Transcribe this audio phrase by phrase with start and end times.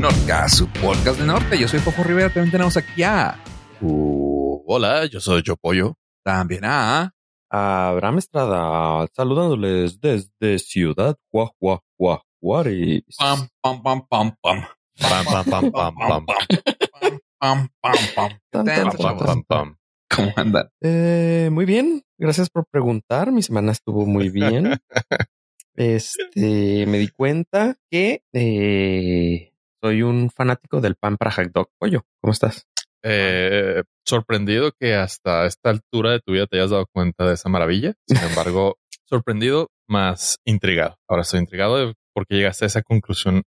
[0.00, 1.58] Nordcast, su podcast de norte.
[1.58, 2.32] Yo soy Fofo Rivera.
[2.32, 3.38] También tenemos aquí a.
[3.82, 5.98] Uh, hola, yo soy Yo Pollo.
[6.24, 7.12] También a.
[7.50, 11.82] Abraham Estrada, saludándoles desde Ciudad Guajua,
[12.40, 13.02] Juárez.
[13.18, 14.64] Pam, pam, pam, pam, pam.
[14.98, 16.26] Pam, pam, pam, pam, pam.
[17.38, 17.94] Pam, pam,
[18.50, 19.76] Pam, pam, pam, pam.
[20.08, 20.68] ¿Cómo andan?
[20.80, 23.32] Eh, muy bien, gracias por preguntar.
[23.32, 24.80] Mi semana estuvo muy bien.
[25.76, 29.49] Este, me di cuenta que eh,
[29.82, 31.68] soy un fanático del pan para hot dog.
[31.78, 32.66] Pollo, ¿cómo estás?
[33.02, 37.48] Eh, sorprendido que hasta esta altura de tu vida te hayas dado cuenta de esa
[37.48, 37.94] maravilla.
[38.06, 38.76] Sin embargo,
[39.08, 40.96] sorprendido más intrigado.
[41.08, 43.42] Ahora estoy intrigado de por qué llegaste a esa conclusión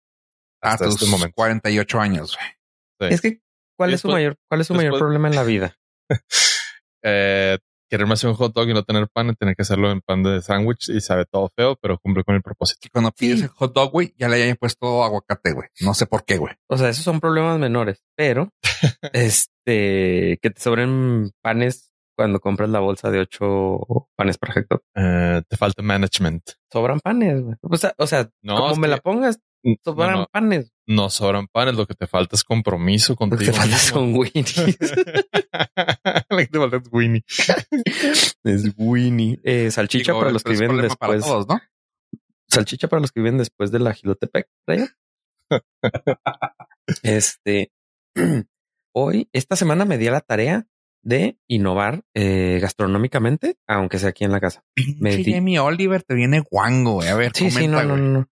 [0.62, 1.34] A hasta tus este momento.
[1.35, 2.49] 48 años, güey.
[3.09, 3.16] Sí.
[3.16, 3.41] Es que,
[3.77, 5.76] ¿cuál Y es su mayor, cuál es su mayor problema en la vida?
[7.04, 7.57] Eh,
[7.91, 10.23] quererme hacer un hot dog y no tener pan y tener que hacerlo en pan
[10.23, 12.80] de sándwich y sabe todo feo, pero cumple con el propósito.
[12.82, 13.44] Que cuando pides Sí.
[13.44, 15.68] el hot dog, güey, ya le hayan puesto aguacate, güey.
[15.82, 16.54] No sé por qué, güey.
[16.70, 18.49] O sea, esos son problemas menores, pero
[19.13, 23.80] este, que te sobren panes cuando compras la bolsa de ocho
[24.15, 24.82] panes hot dog.
[24.96, 26.43] Eh, te falta management.
[26.71, 27.55] Sobran panes, güey.
[27.62, 29.40] O sea, o sea No, como me que- la pongas,
[29.84, 30.71] sobran no, panes.
[30.87, 33.51] no sobran panes, lo que te falta es compromiso Lo que contigo.
[33.51, 34.57] te falta son Winnies.
[36.29, 37.23] Lo que te falta es Winnie.
[38.43, 39.40] es Winnie.
[39.43, 41.21] Eh, salchicha Digo, para los que viven después.
[41.23, 41.59] todos, ¿no?
[42.49, 44.48] Salchicha para los que viven después de la Gilotepec.
[47.03, 47.71] Este.
[48.93, 50.68] Hoy, esta semana me di a la tarea
[51.03, 54.63] de innovar eh, gastronómicamente, aunque sea aquí en la casa.
[54.99, 57.07] Me Pinche di- Jamie Oliver te viene guango, güey.
[57.07, 58.20] A ver, Sí, sí, no, comenta, no, no.
[58.20, 58.27] no.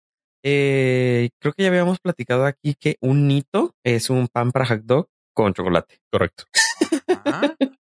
[0.43, 4.81] Eh, creo que ya habíamos platicado aquí que un nito es un pan para hot
[4.83, 5.99] dog con chocolate.
[6.11, 6.45] Correcto.
[7.25, 7.53] Ah,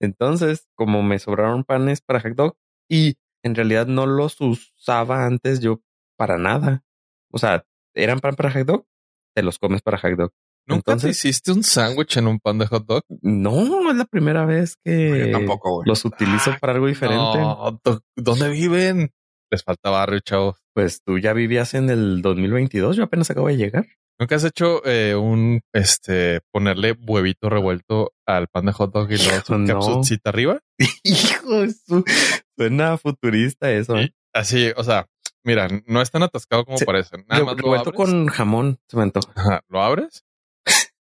[0.00, 2.56] Entonces, como me sobraron panes para hot dog
[2.90, 5.80] y en realidad no los usaba antes yo
[6.18, 6.82] para nada.
[7.32, 8.86] O sea, eran pan para hot dog,
[9.34, 10.30] te los comes para hot dog.
[10.66, 13.02] ¿Nunca Entonces- te hiciste un sándwich en un pan de hot dog?
[13.20, 17.38] No, es la primera vez que tampoco, los utilizo Ah, para algo diferente.
[17.38, 17.80] No,
[18.16, 19.10] ¿Dónde viven?
[19.50, 20.56] Les falta barrio, chavos.
[20.74, 23.86] Pues tú ya vivías en el 2022, yo apenas acabo de llegar.
[24.18, 29.16] ¿Nunca has hecho eh, un, este, ponerle huevito revuelto al pan de hot dog y
[29.16, 29.66] luego su No.
[29.74, 30.60] capsucita arriba?
[31.04, 32.04] Hijo su...
[32.56, 33.96] Suena futurista eso.
[33.96, 34.12] ¿eh?
[34.32, 35.06] Así, o sea,
[35.44, 37.16] mira, no es tan atascado como Se- parece.
[37.28, 40.24] Nada Re- más lo revuelto abres, con jamón, se me ajá, lo abres,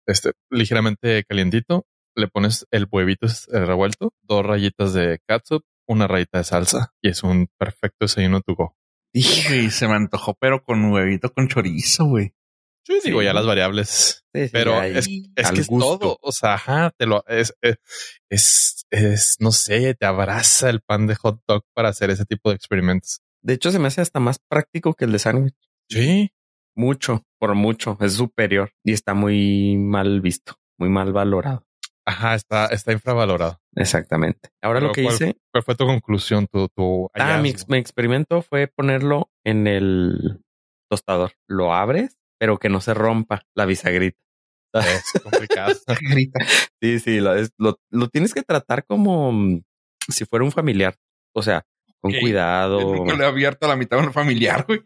[0.07, 1.85] este, ligeramente calientito,
[2.17, 7.09] le pones el huevito eh, revuelto, dos rayitas de catsup, una rayita de salsa y
[7.11, 8.75] es un perfecto desayuno to go.
[9.13, 12.33] Y se me antojó, pero con huevito con chorizo, güey.
[12.89, 13.27] Yo digo Sí.
[13.27, 14.97] ya las variables, Sí, sí, pero ahí.
[14.97, 15.07] es,
[15.37, 15.99] es que es gusto.
[15.99, 16.19] todo.
[16.23, 17.77] O sea, ajá, te lo es, es,
[18.31, 22.51] es, es, no sé, te abraza el pan de hot dog para hacer ese tipo
[22.51, 23.21] de experimentos.
[23.43, 25.55] De hecho, se me hace hasta más práctico que el de sándwich.
[25.89, 26.33] Sí,
[26.75, 27.99] Mucho, por mucho.
[28.01, 31.67] Es superior y está muy mal visto, muy mal valorado.
[32.07, 33.61] Ajá, está, está infravalorado.
[33.77, 34.51] Exactamente.
[34.63, 38.43] Ahora lo que ¿cuál- hice, ¿Cuál fue tu conclusión, tu, tu ah, mi, mi experimento
[38.43, 40.41] fue ponerlo en el
[40.91, 41.33] tostador.
[41.49, 44.19] Lo abres, pero que no se rompa la bisagrita.
[44.75, 45.75] Es complicado.
[46.81, 49.63] Sí, sí, lo, es- lo, lo tienes que tratar como mm,
[50.09, 50.95] si fuera un familiar.
[51.35, 51.65] O sea,
[52.01, 52.81] con cuidado.
[52.81, 54.81] Nunca le he abierto a la mitad de un familiar, güey.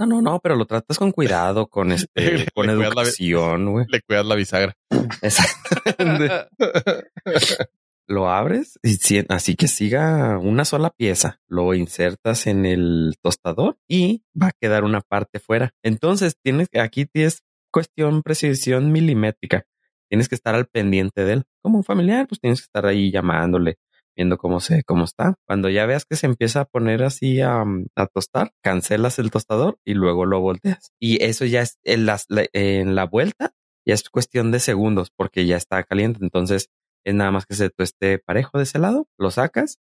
[0.00, 3.86] No, no, no, pero lo tratas con cuidado, con este, Le con la- educación, güey.
[3.88, 4.74] Le cuidas la bisagra.
[5.22, 6.48] Exactamente.
[8.08, 11.38] Lo abres y así que siga una sola pieza.
[11.46, 15.70] Lo insertas en el tostador y va a quedar una parte fuera.
[15.84, 19.64] Entonces tienes que aquí tienes cuestión precisión milimétrica.
[20.08, 21.44] Tienes que estar al pendiente de él.
[21.62, 23.76] Como un familiar, pues tienes que estar ahí llamándole,
[24.16, 25.34] viendo cómo se, cómo está.
[25.46, 27.64] Cuando ya veas que se empieza a poner así a,
[27.96, 30.92] a tostar, cancelas el tostador y luego lo volteas.
[31.00, 33.52] Y eso ya es en, las- la- en la vuelta,
[33.86, 36.18] ya es cuestión de segundos porque ya está caliente.
[36.22, 36.68] Entonces
[37.04, 39.78] es nada más que se tueste parejo de ese lado, lo sacas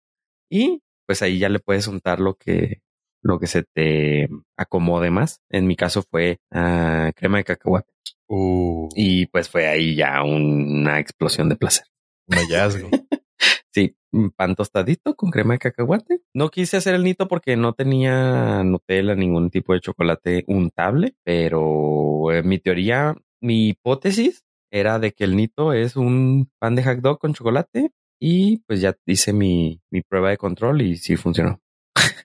[0.50, 2.81] y pues ahí ya le puedes untar lo que,
[3.22, 4.28] lo que se te
[4.59, 5.41] acomode más.
[5.51, 7.91] En mi caso fue ah, crema de cacahuate
[8.28, 11.86] Uh, y pues fue ahí ya una explosión de placer.
[12.28, 12.91] un hallazgo.
[13.77, 16.23] Sí, un pan tostadito con crema de cacahuate.
[16.33, 22.33] No quise hacer el nito porque no tenía Nutella, ningún tipo de chocolate untable, pero
[22.33, 27.01] en mi teoría, mi hipótesis era de que el nito es un pan de hot
[27.01, 31.61] dog con chocolate y pues ya hice mi, mi prueba de control y sí funcionó.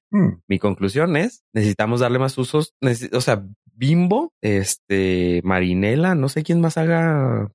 [0.10, 0.42] Hmm.
[0.48, 2.76] Mi conclusión es, necesitamos darle más usos,
[3.12, 7.52] o sea, Bimbo, este, Marinela, no sé quién más haga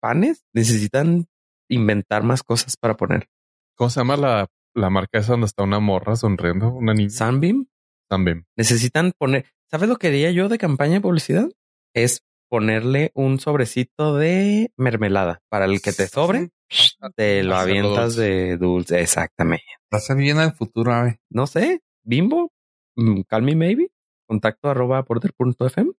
[0.00, 1.26] panes, necesitan
[1.68, 3.28] inventar más cosas para poner.
[3.80, 6.68] ¿Cómo se llama la, la marca esa donde está una morra sonriendo?
[6.68, 7.08] Una niña.
[7.08, 7.64] Sunbeam,
[8.10, 8.44] Sunbeam.
[8.54, 11.48] necesitan poner, ¿sabes lo que haría yo de campaña de publicidad?
[11.94, 15.40] Es ponerle un sobrecito de mermelada.
[15.48, 16.50] Para el que te sobre,
[17.16, 18.20] te lo avientas dulce.
[18.20, 19.00] de dulce.
[19.00, 19.64] Exactamente.
[19.90, 21.18] Estás viendo el futuro, ave.
[21.30, 22.52] No sé, Bimbo,
[22.96, 23.88] mm, Call Me Maybe,
[24.26, 25.90] contacto arroba porter.fm.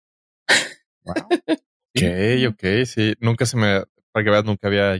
[1.03, 2.03] Ok,
[2.47, 3.15] ok, sí.
[3.19, 3.81] Nunca se me,
[4.11, 4.99] para que veas, nunca había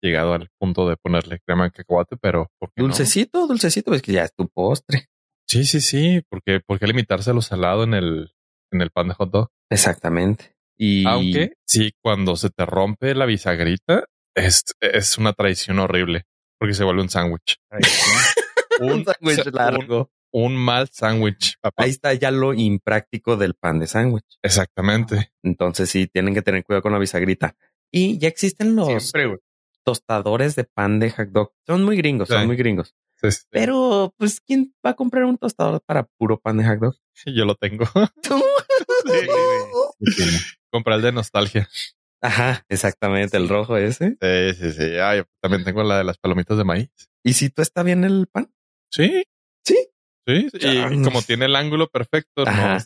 [0.00, 2.88] llegado al punto de ponerle crema de cacahuate, pero ¿por qué no?
[2.88, 5.06] Dulcecito, dulcecito, es que ya es tu postre.
[5.46, 6.20] Sí, sí, sí.
[6.28, 8.32] Porque, ¿por qué limitarse a lo salado en el,
[8.70, 9.50] en el pan de hot dog?
[9.70, 10.54] Exactamente.
[10.78, 14.04] Y Aunque sí, cuando se te rompe la bisagrita,
[14.36, 16.26] es, es una traición horrible
[16.58, 17.56] porque se vuelve un sándwich.
[18.80, 20.10] un sándwich largo.
[20.30, 21.56] Un, un mal sándwich.
[21.76, 24.38] Ahí está ya lo impráctico del pan de sándwich.
[24.42, 25.32] Exactamente.
[25.42, 27.56] Entonces sí, tienen que tener cuidado con la bisagrita.
[27.90, 29.38] Y ya existen los Siempre, güey.
[29.88, 31.54] Tostadores de pan de hot dog.
[31.66, 32.94] Son muy gringos, son muy gringos.
[33.16, 33.46] Sí, sí.
[33.48, 36.94] Pero, pues, ¿quién va a comprar un tostador para puro pan de hot dog?
[37.24, 37.86] Yo lo tengo.
[40.70, 41.70] Compré el de nostalgia.
[42.20, 44.18] Ajá, exactamente, el rojo ese.
[44.20, 44.98] Sí, sí, sí.
[44.98, 46.90] Ah, yo también tengo la de las palomitas de maíz.
[47.24, 48.52] ¿Y si tú está bien el pan?
[48.90, 49.24] Sí.
[49.64, 49.88] Sí.
[50.26, 50.50] Sí.
[50.60, 52.78] Y como tiene el ángulo perfecto, no,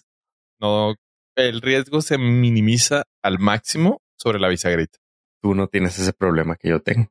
[0.60, 0.94] no,
[1.37, 5.01] el riesgo se minimiza al máximo sobre la bisagrita.
[5.42, 7.08] Tú no tienes ese problema que yo tengo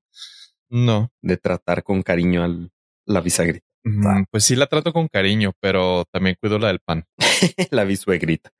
[0.69, 1.11] No.
[1.21, 2.71] de tratar con cariño al
[3.05, 7.05] la bisagrita, Mm, Pues sí la trato con cariño, pero también cuido la del pan.
[7.71, 8.51] la bisuegrita.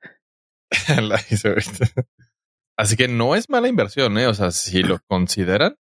[1.12, 1.86] La bisagrita.
[2.76, 4.26] Así que no es mala inversión, ¿eh?
[4.26, 5.76] O sea, si lo consideran,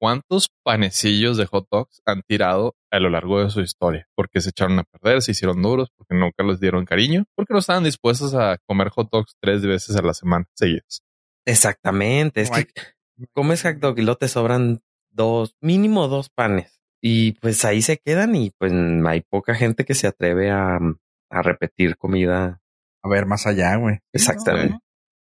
[0.00, 4.08] ¿cuántos panecillos de hot dogs han tirado a lo largo de su historia?
[4.16, 7.60] Porque se echaron a perder, se hicieron duros, porque nunca les dieron cariño, porque no
[7.60, 11.02] estaban dispuestos a comer hot dogs tres veces a la semana seguidas.
[11.46, 12.42] Exactamente.
[12.42, 12.66] Es que
[13.32, 16.80] comes hot dog y luego te sobran dos, mínimo dos panes.
[17.00, 20.78] Y pues ahí se quedan y pues hay poca gente que se atreve a,
[21.30, 22.60] a repetir comida.
[23.02, 23.98] A ver, más allá, güey.
[24.12, 24.78] Exactamente.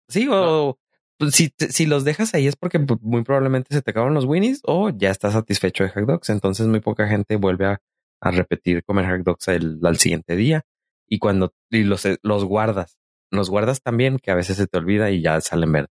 [0.10, 0.78] Sí, o
[1.18, 4.25] pues, si, te- si los dejas ahí es porque muy probablemente se te acaban los
[4.25, 6.30] winnies o ya estás satisfecho de hot dogs.
[6.30, 7.81] Entonces muy poca gente vuelve a,
[8.22, 10.63] a repetir comer hot dogs el- al siguiente día.
[11.07, 12.98] Y cuando y los, los guardas,
[13.31, 15.92] los guardas también que a veces se te olvida y ya salen verdes.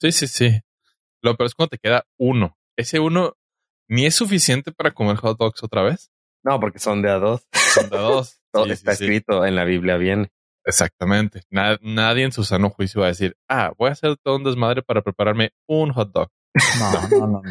[0.00, 0.60] Sí, sí, sí.
[1.22, 2.56] Lo peor es cuando te queda uno.
[2.76, 3.34] Ese uno
[3.88, 6.10] ni es suficiente para comer hot dogs otra vez.
[6.44, 7.46] No, porque son de a dos.
[7.52, 8.40] Son de dos.
[8.52, 9.04] Todo Sí, está sí, sí.
[9.04, 10.30] escrito en la Biblia bien.
[10.64, 11.42] Exactamente.
[11.50, 14.44] Na- nadie en su sano juicio va a decir, ah, voy a hacer todo un
[14.44, 16.28] desmadre para prepararme un hot dog.
[16.78, 17.42] No, no, no, no.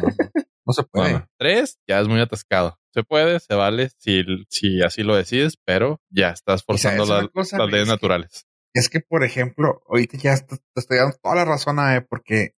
[0.66, 1.24] No, se puede.
[1.38, 2.78] Tres, ya es muy atascado.
[2.92, 7.52] Se puede, se vale, si, si así lo decides, pero ya estás forzando la- las
[7.52, 8.46] leyes Es que- naturales.
[8.74, 12.52] Es que, por ejemplo, ahorita ya te, estoy dando toda la razón, Ave, porque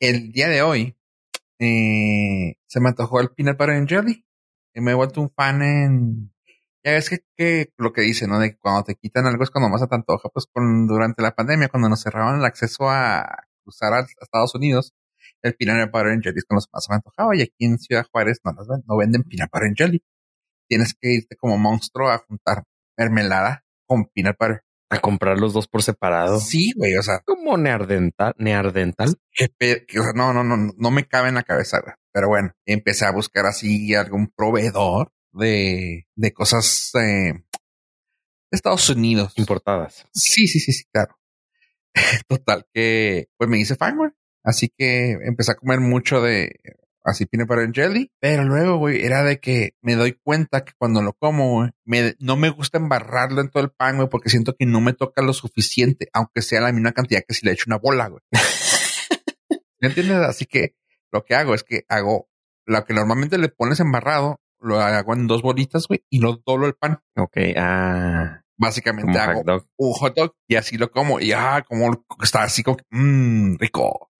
[0.00, 0.96] el día de hoy
[1.58, 4.24] eh, se me antojó el peanut butter and jelly.
[4.74, 6.32] Y me he vuelto un fan en...
[6.84, 8.38] Ya ves que, que lo que dice, ¿no?
[8.38, 10.28] De que cuando te quitan algo es cuando más se te antoja.
[10.28, 14.94] Pues con, durante la pandemia, cuando nos cerraban el acceso a cruzar a, Estados Unidos,
[15.42, 17.34] el peanut butter and jelly es con los más se me antojaba.
[17.34, 20.04] Y aquí en Ciudad Juárez no, no venden peanut butter and jelly.
[20.68, 22.64] Tienes que irte como monstruo a juntar
[22.96, 24.65] mermelada con peanut butter.
[24.88, 26.38] A comprar los dos por separado.
[26.38, 29.08] Sí, güey, o sea, Como neardental, neardental.
[29.10, 31.94] o sea, no, no, no, no me cabe en la cabeza, güey.
[32.12, 37.42] Pero bueno, empecé a buscar así algún proveedor de, de cosas eh, de
[38.50, 39.32] Estados Unidos.
[39.36, 40.06] importadas.
[40.14, 41.16] Sí, sí, sí, sí, claro.
[42.28, 44.10] Total, que pues me hice fan, güey.
[44.44, 46.60] Así que empecé a comer mucho de
[47.06, 48.10] así peanut butter and jelly.
[48.20, 52.14] Pero luego, güey, era de que me doy cuenta que cuando lo como, güey, me,
[52.18, 55.22] no me gusta embarrarlo en todo el pan, güey, porque siento que no me toca
[55.22, 58.22] lo suficiente, aunque sea la misma cantidad que si le echo una bola, güey.
[59.80, 60.18] ¿Me entiendes?
[60.18, 60.74] Así que
[61.12, 62.28] lo que hago es que hago
[62.66, 66.66] lo que normalmente le pones embarrado, lo hago en dos bolitas, güey, y lo doblo
[66.66, 66.98] el pan.
[67.16, 69.66] Ok, ah, Básicamente como hago hot dog.
[69.76, 74.10] un hot dog y así lo como y ah, como está así como mmm, rico.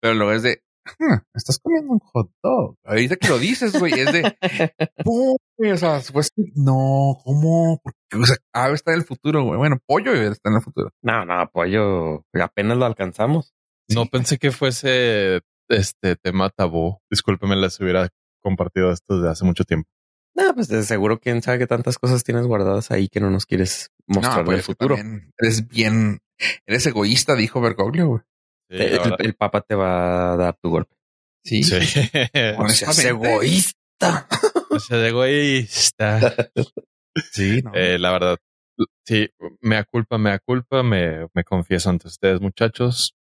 [0.00, 0.62] Pero luego es de,
[0.98, 2.76] "Hmm, estás comiendo un hot dog.
[2.84, 4.36] Ahorita que lo dices, güey, es de,
[5.04, 5.36] o
[5.76, 7.80] sea, pues no, ¿cómo?
[7.82, 9.58] Porque, o sea, ave está en el futuro, güey.
[9.58, 10.90] Bueno, pollo está en el futuro.
[11.02, 12.24] No, no, pollo.
[12.40, 13.52] Apenas lo alcanzamos.
[13.88, 14.08] No Sí.
[14.10, 16.98] pensé que fuese este tema tabú.
[17.10, 18.08] Discúlpeme, les hubiera
[18.42, 19.88] compartido esto desde hace mucho tiempo.
[20.34, 23.46] No, pues de seguro quién sabe que tantas cosas tienes guardadas ahí que no nos
[23.46, 24.96] quieres mostrar no, pues, del futuro.
[25.38, 26.20] Eres bien,
[26.66, 28.22] eres egoísta, dijo Bergoglio, güey.
[28.70, 30.94] Sí, el, el papa te va a dar tu golpe.
[31.44, 31.64] Sí.
[31.64, 33.08] seas Honestamente.
[33.08, 34.26] egoísta.
[34.70, 36.50] O sea, de egoísta.
[37.32, 37.72] Sí, no.
[37.74, 38.36] Eh, la verdad,
[39.04, 39.28] sí,
[39.60, 43.14] me culpa, me culpa, me, me confieso ante ustedes, muchachos.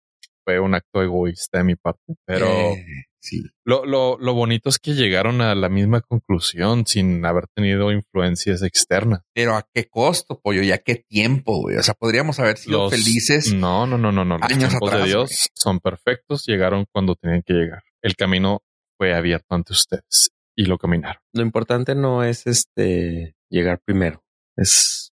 [0.44, 3.44] Fue un acto egoísta de mi parte, pero Eh, Sí.
[3.66, 8.62] Lo, lo, lo bonito es que llegaron a la misma conclusión sin haber tenido influencias
[8.64, 9.22] externas.
[9.34, 11.76] Pero a qué costo, pollo, y a qué tiempo, güey.
[11.78, 13.54] O sea, podríamos haber sido Los- felices.
[13.54, 14.38] No, no, no, no, no.
[14.38, 15.38] Los años tiempos atrás, de Dios güey.
[15.56, 16.46] son perfectos.
[16.46, 17.84] Llegaron cuando tenían que llegar.
[18.02, 18.62] El camino
[18.98, 21.22] fue abierto ante ustedes y lo caminaron.
[21.34, 24.24] Lo importante no es este llegar primero.
[24.56, 25.12] Es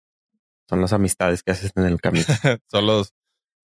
[0.68, 2.24] son las amistades que haces en el camino.
[2.70, 3.12] son los,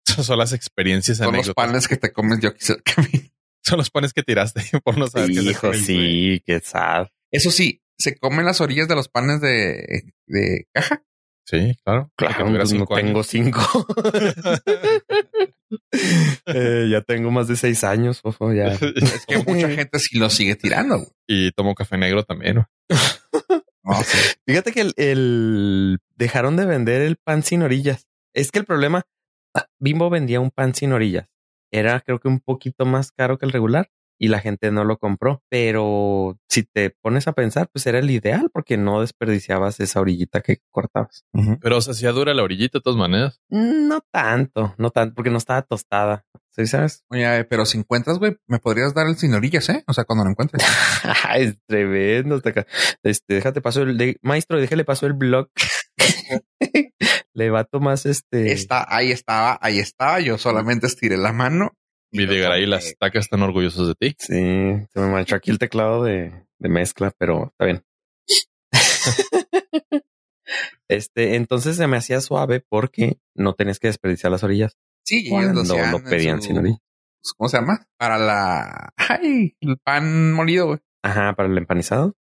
[0.05, 1.55] son las experiencias Son los anécdotas.
[1.65, 3.22] panes que te comes yo quise el camino.
[3.65, 7.07] Son los panes que tiraste por no saber Hijo, sí, qué sad.
[7.31, 11.03] Eso sí, se comen las orillas de los panes de, de caja.
[11.45, 12.09] Sí, claro.
[12.15, 13.27] Claro, pues no cinco tengo años.
[13.27, 13.61] cinco.
[16.45, 18.67] Eh, ya tengo más de seis años, Fofo, ya.
[18.67, 20.97] Es que mucha gente sí lo sigue tirando.
[20.97, 21.09] güey.
[21.27, 22.55] y tomo café negro también.
[22.57, 22.69] ¿no?
[24.03, 24.17] Sí.
[24.45, 28.07] Fíjate que el, el- dejaron de vender el pan sin orillas.
[28.33, 29.03] Es que el problema,
[29.79, 31.27] Bimbo vendía un pan sin orillas.
[31.73, 33.89] Era creo que un poquito más caro que el regular
[34.19, 35.41] y la gente no lo compró.
[35.49, 40.41] Pero si te pones a pensar, pues era el ideal porque no desperdiciabas esa orillita
[40.41, 41.25] que cortabas.
[41.61, 43.41] Pero se hacía dura la orillita de todas maneras.
[43.49, 46.25] No tanto, no tanto, porque no estaba tostada.
[46.51, 47.03] ¿Sí sabes?
[47.09, 49.83] Oye, pero si encuentras, güey, me podrías dar el sin orillas, ¿eh?
[49.87, 50.63] O sea, cuando lo encuentres.
[51.35, 52.39] es tremendo.
[53.01, 55.49] Este, déjate paso el de, maestro, déjale paso el blog.
[57.35, 58.51] Le vato más este.
[58.51, 60.19] Está, ahí estaba, ahí estaba.
[60.19, 61.71] Yo solamente estiré la mano.
[62.11, 62.67] y tomé.
[62.67, 64.15] las tacas están orgullosos de ti.
[64.19, 64.33] Sí,
[64.93, 67.83] se me manchó aquí el teclado de, de mezcla, pero está bien.
[70.87, 75.67] este, entonces se me hacía suave porque no tenías que desperdiciar las orillas Sí, ellos
[75.67, 76.77] lo, lo pedían su- sin orilla.
[77.37, 77.87] ¿Cómo se llama?
[77.97, 78.93] Para la...
[78.97, 80.79] Ay, el pan molido, güey.
[81.03, 82.15] Ajá, para el empanizado.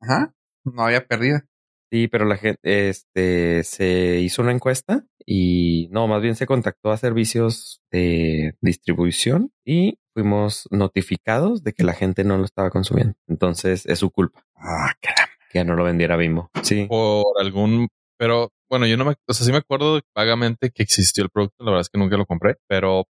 [0.00, 0.34] Ajá.
[0.64, 1.46] No había pérdida.
[1.90, 6.90] Sí, pero la gente, este, se hizo una encuesta y no, más bien se contactó
[6.90, 13.14] a servicios de distribución y fuimos notificados de que la gente no lo estaba consumiendo.
[13.26, 15.32] Entonces es su culpa Ah, caramba.
[15.50, 16.50] que ya no lo vendiera Bimbo.
[16.62, 16.86] Sí.
[16.88, 21.22] Por algún, pero bueno, yo no me, o sea, sí me acuerdo vagamente que existió
[21.24, 21.64] el producto.
[21.64, 23.06] La verdad es que nunca lo compré, pero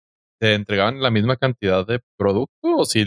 [0.42, 3.06] te entregaban la misma cantidad de producto o si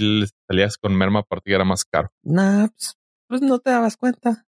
[0.48, 2.10] salías con merma aparte que era más caro.
[2.22, 2.94] Nah, pues,
[3.28, 4.45] pues no te dabas cuenta.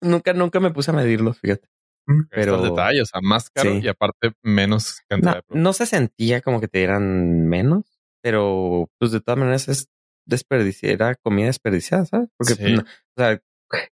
[0.00, 1.68] Nunca, nunca me puse a medirlo, fíjate.
[2.06, 2.22] Mm.
[2.30, 3.80] Pero- Pero detalle, o sea, más caro Sí.
[3.84, 8.88] y aparte menos cantidad No, de no se sentía como que te dieran menos, pero
[8.98, 9.88] pues de todas maneras es
[10.26, 12.28] desperdiciar, era comida desperdiciada, ¿sabes?
[12.36, 12.62] Porque, Sí.
[12.62, 12.84] pues, no- o
[13.16, 13.40] sea,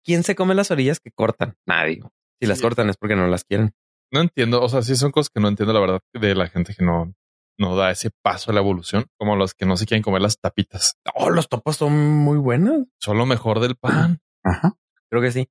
[0.03, 1.55] ¿quién se come las orillas que cortan?
[1.65, 2.01] Nadie.
[2.41, 2.63] Si las Sí.
[2.63, 3.73] cortan es porque no las quieren.
[4.11, 6.73] No entiendo, o sea, sí son cosas que no entiendo la verdad de la gente
[6.77, 7.13] que no,
[7.57, 10.37] no da ese paso a la evolución, como los que no se quieren comer las
[10.39, 10.95] tapitas.
[11.15, 12.85] Oh, los topos son muy buenos.
[12.99, 14.19] Son lo mejor del pan.
[14.43, 14.75] Ajá.
[15.09, 15.47] Creo que sí.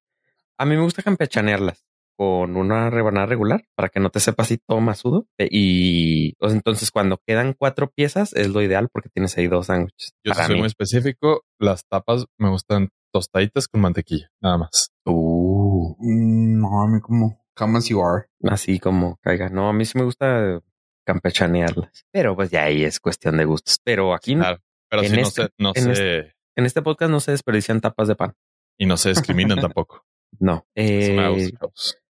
[0.58, 1.84] A mí me gusta campechanearlas
[2.16, 5.26] con una rebanada regular para que no te sepa así todo masudo.
[5.38, 9.66] E- Y sea, entonces cuando quedan cuatro piezas es lo ideal porque tienes ahí dos
[9.66, 10.12] sándwiches.
[10.24, 10.58] Yo soy mí.
[10.60, 11.42] muy específico.
[11.58, 14.90] Las tapas me gustan tostaditas con mantequilla, nada más.
[15.04, 17.40] Uh, Mm, No, a mí como...
[17.56, 18.26] Come as you are.
[18.48, 19.48] así como caiga.
[19.48, 20.60] No, a mí sí me gusta
[21.06, 22.04] campechanearlas.
[22.12, 23.78] Pero pues ya ahí es cuestión de gustos.
[23.84, 26.18] Pero aquí Claro, pero en sí no este- se, no en se,
[26.56, 28.34] en este podcast no se desperdician tapas de pan.
[28.78, 30.04] y no se discriminan tampoco.
[30.40, 30.66] No.
[30.74, 31.52] Eh,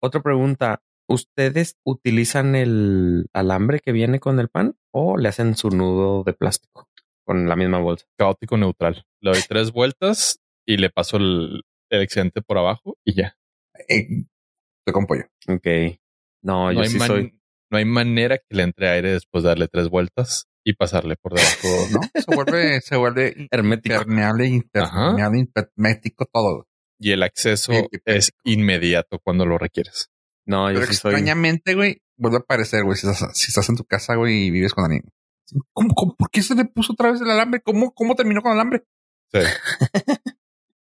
[0.00, 0.83] otra pregunta.
[1.09, 6.35] ¿Ustedes utilizan el alambre que viene con el pan o le hacen su nudo de
[6.35, 6.89] plástico
[7.27, 8.07] con la misma bolsa?
[8.17, 9.05] Caótico neutral.
[9.21, 13.37] Le doy tres vueltas y le paso el, el excedente por abajo y ya.
[13.89, 14.07] Eh,
[14.87, 15.25] te con pollo.
[15.49, 15.67] Ok.
[16.45, 17.41] No, No yo hay, sí man- soy.
[17.73, 21.35] no hay manera que le entre aire después de darle tres vueltas y pasarle por
[21.35, 21.69] debajo.
[21.93, 22.00] ¿No?
[22.21, 23.95] Se vuelve, se vuelve Hermético.
[23.97, 25.49] impermeable, impermeable,
[26.33, 26.67] todo.
[27.00, 30.11] Y el acceso Sí, es inmediato cuando lo requieres.
[30.45, 31.12] No, yo Pero sí soy.
[31.12, 34.50] extrañamente, güey, vuelve a aparecer, güey, si estás, si estás en tu casa, güey, y
[34.50, 35.02] vives con alguien.
[35.73, 37.61] ¿Cómo, cómo, por qué se le puso otra vez el alambre?
[37.61, 38.85] ¿Cómo, cómo terminó con el alambre?
[39.33, 39.40] Sí.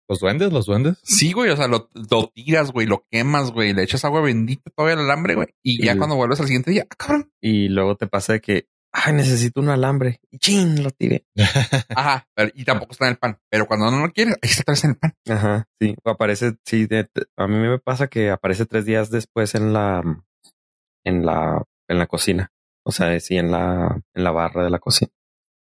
[0.07, 0.97] los duendes, los duendes.
[1.03, 4.69] Sí, güey, o sea, lo, lo tiras, güey, lo quemas, güey, le echas agua bendita
[4.75, 5.47] todavía al alambre, güey.
[5.63, 7.31] Y ya cuando vuelves al siguiente día, ah, cabrón.
[7.39, 10.19] Y luego te pasa de que, ay, necesito un alambre.
[10.29, 11.25] Y chin, lo tiré.
[11.95, 13.39] Ajá, pero- y tampoco está en el pan.
[13.49, 15.13] Pero cuando no lo quieres, ahí está en el pan.
[15.29, 15.95] Ajá, sí.
[16.03, 19.73] O aparece, sí, de- de- a mí me pasa que aparece tres días después en
[19.73, 20.01] la,
[21.03, 22.51] en la, en la cocina.
[22.83, 25.11] O sea, sí, en la, en la barra de la cocina.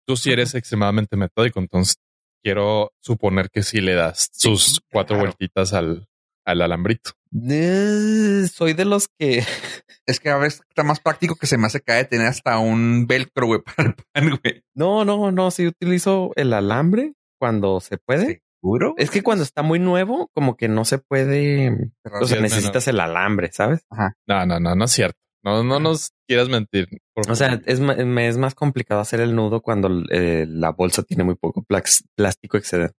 [0.07, 1.97] Tú sí eres extremadamente metódico, entonces
[2.43, 5.29] quiero suponer que sí le das Sí, sus cuatro claro.
[5.29, 6.09] vueltitas al,
[6.47, 7.13] al alambrito.
[7.33, 9.45] Eh, soy de los que,
[10.11, 13.07] Es que a veces está más práctico que se me hace caer tener hasta un
[13.07, 14.65] velcro, güey, para el pan, güey.
[14.75, 18.43] no, no, no, sí utilizo el alambre cuando se puede.
[18.61, 18.95] ¿Seguro?
[18.99, 22.87] Es que cuando está muy nuevo, como que no se puede, o sea, es necesitas
[22.89, 23.87] el alambre, ¿sabes?
[24.27, 25.19] No, no, no, no es cierto.
[25.43, 26.89] No, no nos quieras mentir.
[27.27, 31.25] O sea, es, me es más complicado hacer el nudo cuando eh, la bolsa tiene
[31.25, 32.97] muy poco plástico excedente.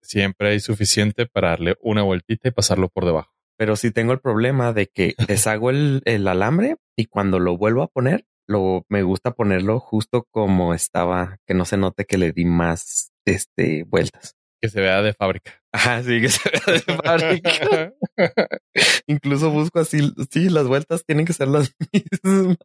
[0.00, 3.31] Siempre hay suficiente para darle una vueltita y pasarlo por debajo.
[3.58, 7.82] Pero si tengo el problema de que deshago el, el alambre y cuando lo vuelvo
[7.82, 12.32] a poner, lo me gusta ponerlo justo como estaba, que no se note que le
[12.32, 14.36] di más este vueltas.
[14.60, 15.60] Que se vea de fábrica.
[15.72, 17.92] Ajá, sí, que se vea de fábrica.
[19.06, 22.58] Incluso busco así, sí, las vueltas tienen que ser las mismas.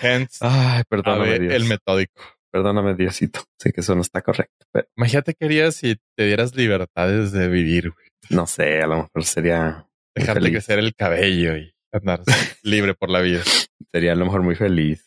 [0.00, 2.22] Hence, Ay, perdóname, el metódico.
[2.50, 3.40] Perdóname, Diosito.
[3.60, 4.66] Sé que eso no está correcto.
[4.72, 4.88] Pero...
[4.96, 8.07] Imagínate que harías si te dieras libertades de vivir, güey.
[8.30, 9.86] No sé, a lo mejor sería.
[10.14, 12.22] Dejarte crecer el cabello y andar
[12.62, 13.42] libre por la vida.
[13.92, 15.04] Sería a lo mejor muy feliz.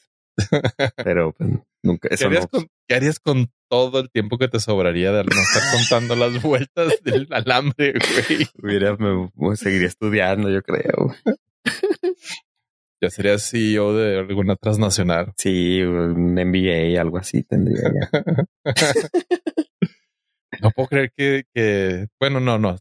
[0.95, 1.49] Pero pues,
[1.83, 2.07] nunca.
[2.09, 5.41] Eso ¿Qué, harías con, ¿Qué harías con todo el tiempo que te sobraría de no
[5.41, 7.93] estar contando las vueltas del alambre,
[8.57, 8.79] güey?
[9.35, 11.13] Me, seguiría estudiando, yo creo.
[13.01, 15.33] Ya sería CEO de alguna transnacional.
[15.37, 18.45] Sí, un MBA, algo así tendría ya.
[20.61, 22.77] no puedo creer que, que, bueno, no, no,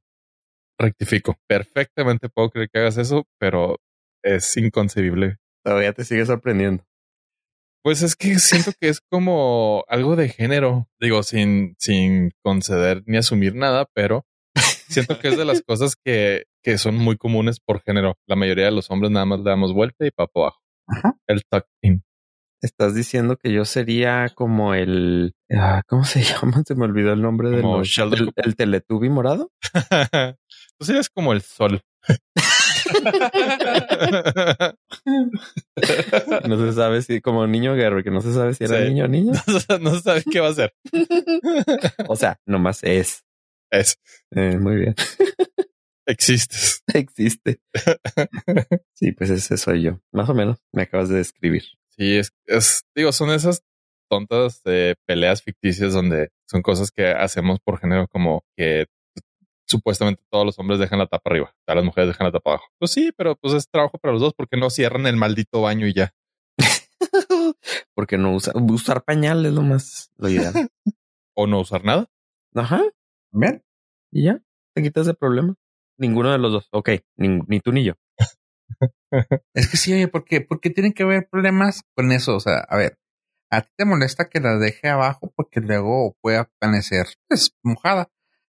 [0.81, 1.37] rectifico.
[1.47, 3.77] Perfectamente puedo creer que hagas eso, pero
[4.23, 5.37] es inconcebible.
[5.65, 6.85] Todavía te sigue sorprendiendo.
[7.83, 13.17] Pues es que siento que es como algo de género, digo, sin, sin conceder ni
[13.17, 14.27] asumir nada, pero
[14.89, 18.17] siento que es de las cosas que, que son muy comunes por género.
[18.27, 20.61] La mayoría de los hombres nada más le damos vuelta y papo abajo.
[21.27, 22.03] El tuck in.
[22.63, 25.35] Estás diciendo que yo sería como el.
[25.51, 26.63] Ah, ¿Cómo se llama?
[26.67, 27.65] Se me olvidó el nombre del.
[27.65, 29.53] El, el Teletubi morado.
[30.79, 31.83] Tú serías como el sol.
[36.49, 39.09] no se sabe si, como niño guerrero, que no se sabe si era niño o
[39.09, 39.33] niña.
[39.81, 40.75] No, se sabe qué va a ser.
[42.09, 43.23] o sea, nomás es.
[43.71, 43.99] Es.
[44.33, 44.95] Eh, muy bien.
[46.07, 46.83] Existes.
[46.93, 47.61] Existe.
[48.95, 50.01] sí, pues ese soy yo.
[50.13, 50.59] Más o menos.
[50.73, 51.63] Me acabas de describir.
[52.01, 53.63] Sí, es, es digo, son esas
[54.11, 58.87] tontas de peleas ficticias donde son cosas que hacemos por género como que
[59.69, 62.65] supuestamente todos los hombres dejan la tapa arriba, todas las mujeres dejan la tapa abajo.
[62.79, 65.87] Pues sí, pero pues es trabajo para los dos porque no cierran el maldito baño
[65.87, 66.15] y ya.
[67.95, 70.55] porque no usar, usar pañales lo más lo ideal.
[71.37, 72.07] o no usar nada.
[72.55, 72.83] Ajá.
[73.31, 73.63] Bien.
[74.11, 74.43] Y ya,
[74.75, 75.55] te quitas el problema.
[75.99, 76.69] Ninguno de los dos.
[76.73, 77.93] Ok, ni, tú ni yo.
[79.55, 80.41] es que sí, oye, ¿por qué?
[80.41, 82.37] Porque tienen que haber problemas con eso.
[82.37, 82.99] O sea, a ver,
[83.51, 88.11] a ti te molesta que la deje abajo porque luego puede amanecer pues, mojada.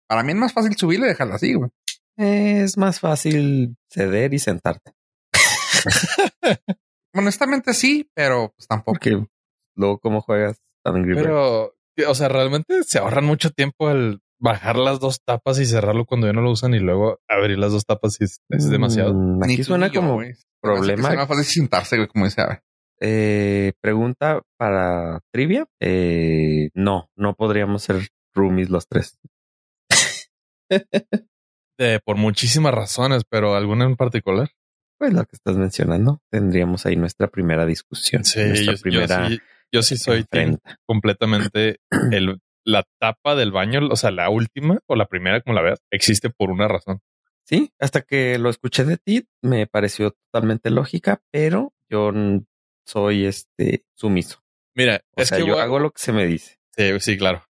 [0.09, 1.71] Para mí es más fácil subirle y dejarla así, güey.
[2.17, 4.95] Es más fácil ceder y sentarte.
[7.15, 8.99] Honestamente sí, pero pues tampoco.
[9.75, 11.75] luego, ¿cómo juegas Pero,
[12.09, 16.27] o sea, realmente se ahorran mucho tiempo al bajar las dos tapas y cerrarlo cuando
[16.27, 19.15] ya no lo usan y luego abrir las dos tapas y es, demasiado.
[19.15, 20.21] Mm, aquí suena como
[20.61, 21.11] problema.
[21.11, 22.43] Es más fácil sentarse, güey, como dice.
[23.01, 25.67] Eh, pregunta para trivia.
[25.81, 29.19] Eh, no, no podríamos ser roomies los tres.
[32.05, 34.51] por muchísimas razones, pero alguna en particular.
[34.99, 38.25] Pues lo que estás mencionando, tendríamos ahí nuestra primera discusión.
[38.25, 38.41] Sí,
[39.71, 40.25] yo, sí, soy
[40.87, 41.81] completamente
[42.13, 45.81] el, la tapa del baño, o sea, la última o la primera, como la veas,
[45.91, 47.01] existe por una razón.
[47.45, 52.13] Sí, hasta que lo escuché de ti, me pareció totalmente lógica, pero yo
[52.85, 54.43] soy este sumiso.
[54.75, 56.59] Mira, es que yo hago lo que se me dice.
[56.77, 57.45] Sí, sí, claro.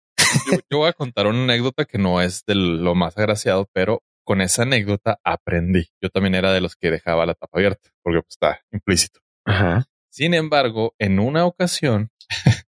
[0.69, 4.41] Yo, voy a contar una anécdota que no es de lo más agraciado, pero con
[4.41, 5.87] esa anécdota aprendí.
[6.01, 9.19] Yo también era de los que dejaba la tapa abierta, porque pues, está implícito.
[10.09, 12.11] Sin embargo, en una ocasión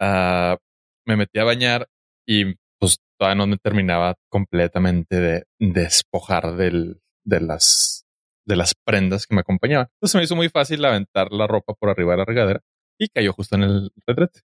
[0.00, 0.58] ah,
[1.06, 1.88] me metí a bañar
[2.26, 8.06] y pues todavía no me terminaba completamente de despojar del, de las
[8.46, 9.88] de las prendas que me acompañaban.
[9.96, 12.60] Entonces me hizo muy fácil aventar la ropa por arriba de la regadera
[12.98, 14.40] y cayó justo en el retrete.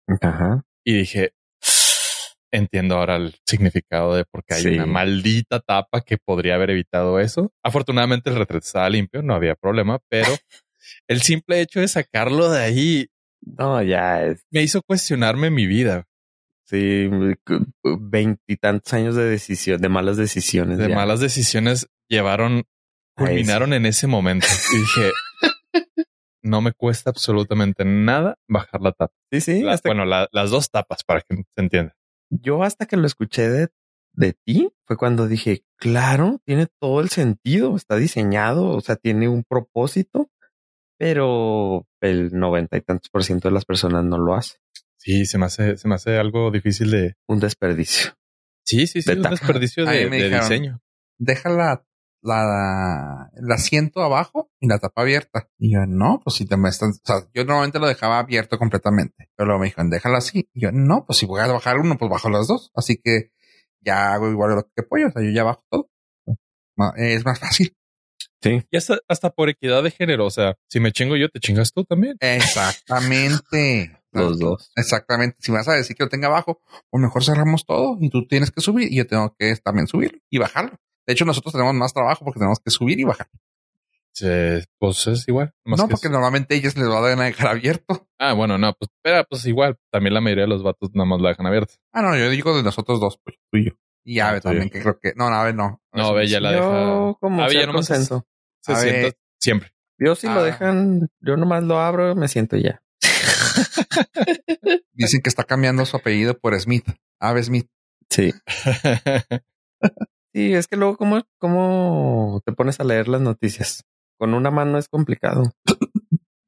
[0.84, 1.34] Y dije,
[2.50, 7.20] entiendo ahora el significado de por qué hay una maldita tapa que podría haber evitado
[7.20, 7.52] eso.
[7.62, 10.28] Afortunadamente el retrete estaba limpio, no había problema, pero
[11.08, 13.06] el simple hecho de sacarlo de ahí
[13.42, 14.44] no, ya es.
[14.50, 16.06] me hizo cuestionarme mi vida.
[16.70, 17.10] Sí,
[17.82, 20.78] veintitantos años de decisión, de malas decisiones.
[20.78, 22.62] De malas decisiones llevaron,
[23.16, 24.46] culminaron en ese momento.
[24.72, 25.10] Y dije,
[26.42, 29.14] no me cuesta absolutamente nada bajar la tapa.
[29.32, 29.64] Sí, sí.
[29.84, 31.96] bueno, las dos tapas para que se entienda
[32.30, 33.68] yo hasta que lo escuché de,
[34.12, 39.28] de ti fue cuando dije, claro, tiene todo el sentido, está diseñado, o sea, tiene
[39.28, 40.30] un propósito,
[40.98, 44.58] pero el noventa y tantos por ciento de las personas no lo hace.
[45.00, 48.12] Sí, se me hace, se me hace algo difícil de un desperdicio.
[48.66, 50.82] Sí, sí, sí, un desperdicio de, diseño.
[51.18, 51.86] Deja la,
[52.22, 55.48] la, el asiento abajo y la tapa abierta.
[55.58, 58.58] Y yo, no, pues si te me están, o sea, yo normalmente lo dejaba abierto
[58.58, 60.50] completamente, pero luego me dijeron, déjalo así.
[60.52, 62.70] Y yo, no, pues si voy a bajar uno, pues bajo las dos.
[62.74, 63.32] Así que
[63.80, 65.88] ya hago igual lo que pollo, o sea, yo ya bajo todo.
[66.96, 67.74] Es más fácil.
[68.42, 68.62] Sí.
[68.70, 70.26] Y hasta, hasta por equidad de género.
[70.26, 72.16] O sea, si me chingo yo, te chingas tú también.
[72.20, 73.99] Exactamente.
[74.12, 74.72] Los dos.
[74.76, 75.36] Exactamente.
[75.40, 78.26] Si me vas a decir que lo tenga abajo, pues mejor cerramos todo y tú
[78.26, 80.78] tienes que subir y yo tengo que también subir y bajarlo.
[81.06, 83.28] De hecho, nosotros tenemos más trabajo porque tenemos que subir y bajar.
[84.12, 84.26] Sí,
[84.78, 85.54] pues es igual.
[85.64, 88.08] No, porque normalmente ellos les van a dejar abierto.
[88.18, 89.78] Ah, bueno, no, pues, espera, pues igual.
[89.90, 91.74] También la mayoría de los vatos nada más la dejan abierta.
[91.92, 93.72] Ah, no, yo digo de nosotros dos, pues tú y yo.
[94.04, 95.12] Y Ave ah, también, que creo que.
[95.14, 95.80] No, Ave no.
[95.92, 97.14] No, Ave ya la deja.
[97.20, 99.70] Como Ave ya nomás se, se sienta siempre.
[99.98, 100.42] Yo si lo ah.
[100.42, 102.82] dejan, yo nomás lo abro, me siento ya.
[104.92, 106.86] Dicen que está cambiando su apellido por Smith.
[107.20, 107.68] Ave Smith.
[108.08, 108.32] Sí.
[110.34, 113.84] sí, es que luego, ¿cómo, ¿cómo te pones a leer las noticias?
[114.18, 115.52] Con una mano es complicado.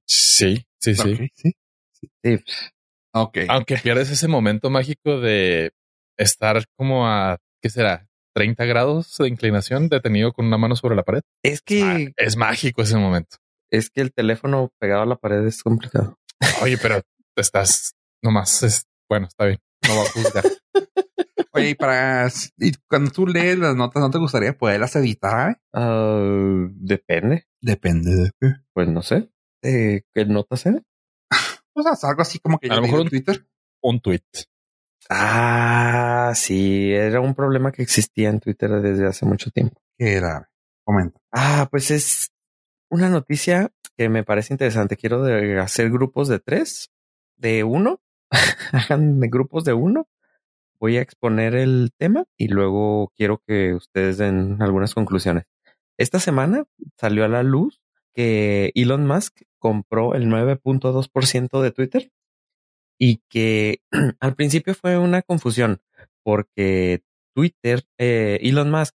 [0.07, 1.31] Sí, sí, sí.
[1.35, 1.53] sí.
[2.23, 2.39] Sí.
[3.15, 3.39] Ok.
[3.49, 5.73] Aunque pierdes ese momento mágico de
[6.17, 8.09] estar como a, ¿qué será?
[8.35, 11.21] 30 grados de inclinación detenido con una mano sobre la pared.
[11.43, 13.37] Es que es mágico ese momento.
[13.71, 16.17] Es que el teléfono pegado a la pared es complicado.
[16.63, 17.01] Oye, pero
[17.37, 20.45] estás nomás, es, bueno, está bien, no va a juzgar.
[21.55, 22.29] Oye, y para
[22.59, 25.61] y cuando tú lees las notas, ¿no te gustaría poderlas editar?
[25.73, 27.47] Uh, depende.
[27.61, 28.55] Depende de qué.
[28.73, 29.31] Pues no sé.
[29.61, 30.85] ¿Qué notas eran?
[31.75, 33.47] O sea, algo así como que a lo mejor un Twitter.
[33.83, 34.21] Un tweet.
[35.09, 39.81] Ah, sí, era un problema que existía en Twitter desde hace mucho tiempo.
[39.99, 40.51] ¿Qué era?
[40.85, 41.19] Comenta.
[41.33, 42.31] Ah, pues es
[42.91, 44.97] una noticia que me parece interesante.
[44.97, 45.25] Quiero
[45.61, 46.91] hacer grupos de tres,
[47.37, 48.01] de uno.
[48.73, 50.09] Hagan grupos de uno.
[50.79, 55.45] Voy a exponer el tema y luego quiero que ustedes den algunas conclusiones.
[55.97, 56.65] Esta semana
[56.97, 57.81] salió a la luz
[58.15, 62.11] que Elon Musk compró el 9.2% de Twitter
[62.99, 63.83] y que
[64.21, 65.81] al principio fue una confusión
[66.25, 67.03] porque
[67.35, 68.97] Twitter, eh, Elon Musk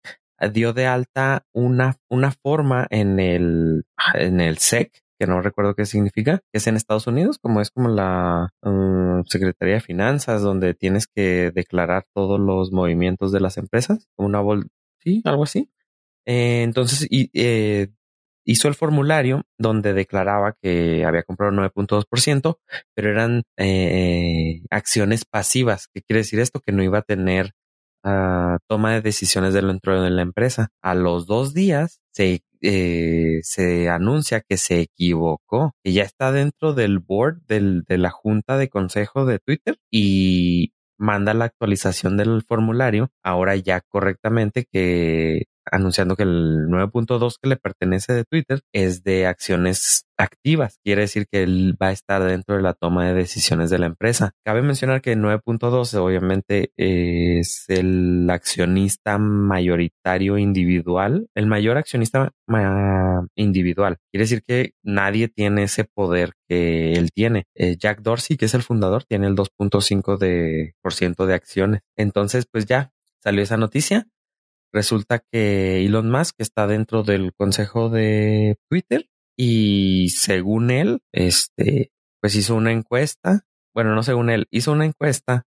[0.49, 5.87] dio de alta una, una forma en el, en el SEC, que no recuerdo qué
[5.87, 10.75] significa, que es en Estados Unidos, como es como la um, Secretaría de Finanzas, donde
[10.75, 14.69] tienes que declarar todos los movimientos de las empresas, como una bol
[15.01, 15.71] sí, algo así.
[16.27, 17.89] Eh, entonces, y, eh,
[18.45, 22.59] hizo el formulario donde declaraba que había comprado 9.2%,
[22.95, 25.89] pero eran eh, acciones pasivas.
[25.93, 26.61] ¿Qué quiere decir esto?
[26.61, 27.53] Que no iba a tener
[28.05, 30.69] uh, toma de decisiones dentro de la empresa.
[30.83, 36.75] A los dos días se, eh, se anuncia que se equivocó, que ya está dentro
[36.75, 42.43] del board del, de la junta de consejo de Twitter y manda la actualización del
[42.47, 49.03] formulario ahora ya correctamente que anunciando que el 9.2 que le pertenece de Twitter es
[49.03, 50.79] de acciones activas.
[50.85, 53.87] Quiere decir que él va a estar dentro de la toma de decisiones de la
[53.87, 54.33] empresa.
[54.45, 62.31] Cabe mencionar que el 9.2 obviamente es el accionista mayoritario individual, el mayor accionista
[63.35, 63.99] individual.
[64.11, 67.47] Quiere decir que nadie tiene ese poder que él tiene.
[67.55, 71.81] Eh, Jack Dorsey, que es el fundador, tiene el 2.5 de por ciento de acciones.
[71.97, 74.09] Entonces, pues ya salió esa noticia
[74.73, 82.35] resulta que Elon Musk está dentro del consejo de Twitter y según él, este, pues
[82.37, 83.43] hizo una encuesta,
[83.75, 85.47] bueno, no según él, hizo una encuesta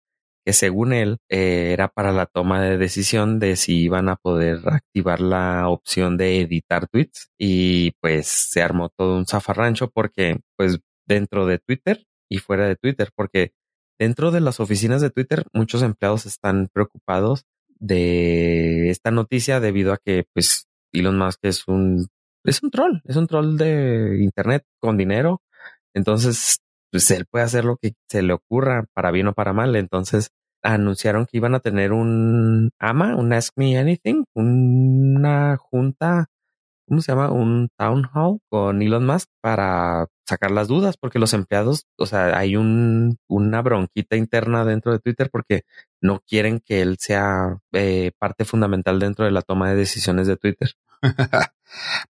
[0.46, 4.60] que según él eh, era para la toma de decisión de si iban a poder
[4.66, 10.80] activar la opción de editar tweets y pues se armó todo un zafarrancho porque pues
[11.08, 13.54] dentro de Twitter y fuera de Twitter porque
[14.00, 17.46] dentro de las oficinas de Twitter muchos empleados están preocupados
[17.82, 22.08] de esta noticia debido a que pues Elon Musk es un
[22.46, 25.42] es un troll, es un troll de internet con dinero.
[25.94, 26.60] Entonces,
[26.92, 29.76] pues él puede hacer lo que se le ocurra para bien o para mal.
[29.76, 30.30] Entonces,
[30.64, 36.30] anunciaron que iban a tener un AMA, un Ask Me Anything, una junta
[36.92, 37.32] ¿cómo se llama?
[37.32, 42.38] Un town hall con Elon Musk para sacar las dudas, porque los empleados, o sea,
[42.38, 45.64] hay un, una bronquita interna dentro de Twitter porque
[46.00, 50.38] no quieren que él sea eh, parte fundamental dentro de la toma de decisiones de
[50.38, 50.72] Twitter.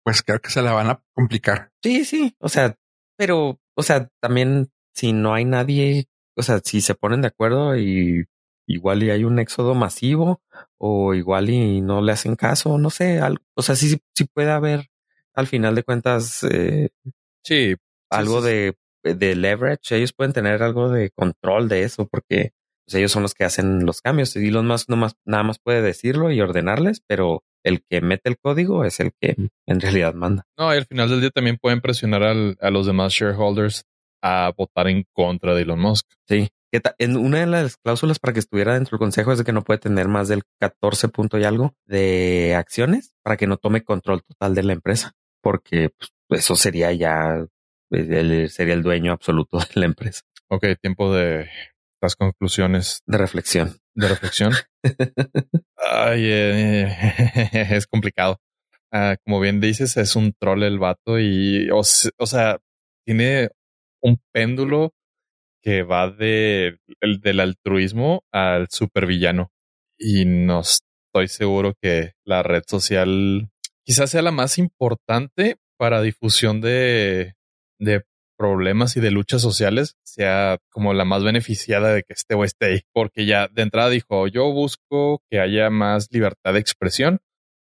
[0.04, 1.72] pues creo que se la van a complicar.
[1.84, 2.76] Sí, sí, o sea,
[3.18, 7.78] pero, o sea, también si no hay nadie, o sea, si se ponen de acuerdo
[7.78, 8.26] y
[8.68, 10.42] igual y hay un éxodo masivo
[10.78, 14.52] o igual y no le hacen caso, no sé, algo, o sea, sí, sí puede
[14.52, 14.90] haber
[15.36, 16.90] al final de cuentas eh,
[17.44, 17.76] sí,
[18.10, 22.52] algo De, de leverage, ellos pueden tener algo de control de eso porque
[22.86, 25.82] pues, ellos son los que hacen los cambios y Elon Musk más nada más puede
[25.82, 30.46] decirlo y ordenarles, pero el que mete el código es el que en realidad manda.
[30.58, 33.84] No, y al final del día también pueden presionar al, a los demás shareholders
[34.22, 36.06] a votar en contra de Elon Musk.
[36.28, 36.50] Sí.
[36.72, 39.54] Que en una de las cláusulas para que estuviera dentro del consejo es de que
[39.54, 43.84] no puede tener más del 14 punto y algo de acciones para que no tome
[43.84, 45.92] control total de la empresa, porque
[46.28, 47.46] pues, eso sería ya,
[47.92, 50.22] él sería el dueño absoluto de la empresa.
[50.50, 51.50] Ok, tiempo de
[52.02, 53.02] las conclusiones.
[53.06, 53.78] De reflexión.
[53.96, 54.54] De reflexión.
[55.76, 56.96] Ay, eh,
[57.72, 58.40] es complicado.
[58.92, 62.60] Ah, como bien dices, es un troll el vato y, o, sea,
[63.06, 63.50] tiene
[64.02, 64.94] un péndulo
[65.62, 69.52] que va de, el, del altruismo al supervillano.
[70.00, 73.50] Y no estoy seguro que la red social
[73.84, 77.34] quizás sea la más importante para difusión de,
[77.80, 78.04] de
[78.38, 82.66] problemas y de luchas sociales sea como la más beneficiada de que este o esté
[82.68, 87.20] ahí, porque ya de entrada dijo, yo busco que haya más libertad de expresión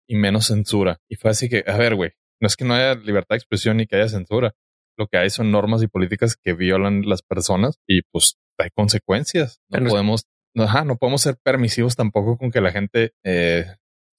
[0.07, 0.97] y menos censura.
[1.09, 3.77] Y fue así que, a ver, güey, no es que no haya libertad de expresión
[3.77, 4.53] ni que haya censura.
[4.97, 9.59] Lo que hay son normas y políticas que violan las personas y pues hay consecuencias.
[9.69, 13.65] No podemos, ajá, no podemos ser permisivos tampoco con que la gente, eh,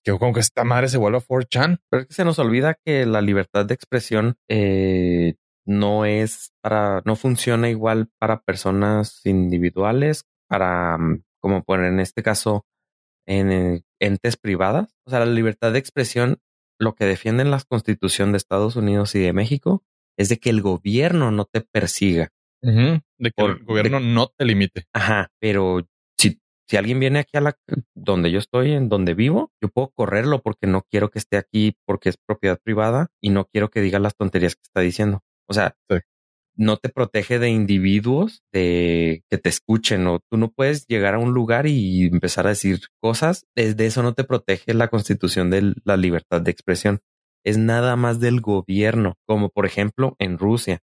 [0.05, 1.79] que con que esta madre se vuelva 4chan.
[1.90, 7.02] Pero es que se nos olvida que la libertad de expresión eh, no es para,
[7.05, 12.64] no funciona igual para personas individuales, para, mm, como poner en este caso,
[13.26, 14.96] en eh, entes privadas.
[15.05, 16.38] O sea, la libertad de expresión,
[16.79, 19.85] lo que defienden la constitución de Estados Unidos y de México
[20.16, 22.31] es de que el gobierno no te persiga.
[22.62, 24.87] De que el gobierno no te limite.
[24.92, 25.87] Ajá, pero
[26.18, 27.57] si, si alguien viene aquí a la
[27.94, 31.76] donde yo estoy, en donde vivo, yo puedo correrlo porque no quiero que esté aquí
[31.87, 35.22] porque es propiedad privada y no quiero que diga las tonterías que está diciendo.
[35.49, 35.77] O sea,
[36.57, 41.19] no te protege de individuos de que te escuchen o tú no puedes llegar a
[41.19, 43.47] un lugar y empezar a decir cosas.
[43.55, 47.01] Desde eso no te protege la constitución de la libertad de expresión.
[47.45, 50.81] Es nada más del gobierno, como por ejemplo en Rusia,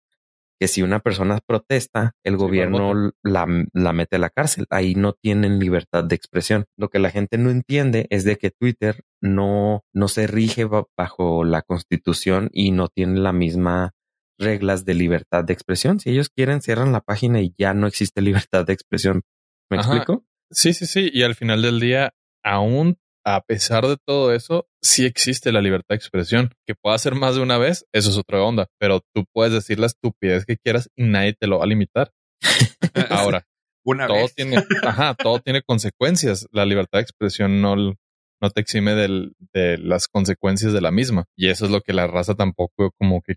[0.59, 4.65] que si una persona protesta, el gobierno la, la, mete a la cárcel.
[4.69, 6.65] Ahí no tienen libertad de expresión.
[6.77, 11.43] Lo que la gente no entiende es de que Twitter no, no se rige bajo
[11.43, 13.91] la constitución y no tiene la misma
[14.39, 15.99] reglas de libertad de expresión.
[15.99, 19.21] Si ellos quieren, cierran la página y ya no existe libertad de expresión.
[19.69, 20.25] ¿Me explico?
[20.51, 21.09] Sí, sí, sí.
[21.13, 25.89] Y al final del día, aún a pesar de todo eso, sí existe la libertad
[25.89, 26.51] de expresión.
[26.67, 28.67] Que pueda ser más de una vez, eso es otra onda.
[28.79, 32.11] Pero tú puedes decir la estupidez que quieras y nadie te lo va a limitar.
[33.09, 33.47] Ahora,
[33.85, 36.47] una todo tiene, ajá, todo tiene consecuencias.
[36.51, 41.25] La libertad de expresión no, no te exime de las consecuencias de la misma.
[41.37, 43.35] Y eso es lo que la raza tampoco como que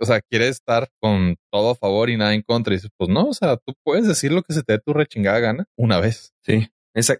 [0.00, 2.72] o sea, quiere estar con todo a favor y nada en contra.
[2.72, 4.92] Y dices, pues no, o sea, tú puedes decir lo que se te dé tu
[4.92, 6.32] rechingada gana una vez.
[6.42, 6.68] Sí.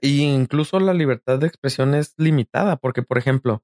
[0.00, 3.62] Y incluso la libertad de expresión es limitada, porque, por ejemplo,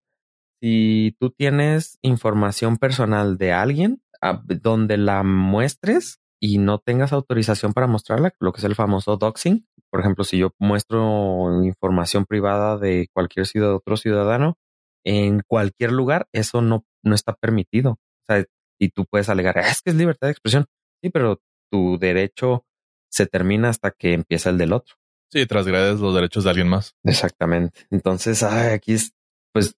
[0.61, 7.73] si tú tienes información personal de alguien ah, donde la muestres y no tengas autorización
[7.73, 9.67] para mostrarla, lo que es el famoso doxing.
[9.91, 14.57] Por ejemplo, si yo muestro información privada de cualquier ciudad, otro ciudadano
[15.05, 17.93] en cualquier lugar, eso no, no está permitido.
[17.93, 18.45] O sea,
[18.79, 20.67] y tú puedes alegar, ah, es que es libertad de expresión.
[21.03, 22.67] Sí, pero tu derecho
[23.11, 24.97] se termina hasta que empieza el del otro.
[25.31, 26.95] Sí, trasgredes los derechos de alguien más.
[27.05, 27.87] Exactamente.
[27.91, 29.15] Entonces, aquí es,
[29.53, 29.77] pues,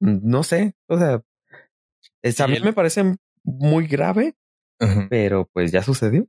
[0.00, 1.22] no sé, o sea,
[2.38, 4.34] a mí me parece muy grave,
[5.08, 6.26] pero pues ya sucedió.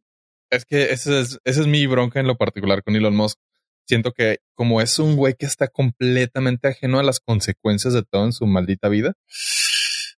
[0.49, 3.39] Es que esa es, ese es mi bronca en lo particular con Elon Musk.
[3.85, 8.25] Siento que como es un güey que está completamente ajeno a las consecuencias de todo
[8.25, 9.15] en su maldita vida,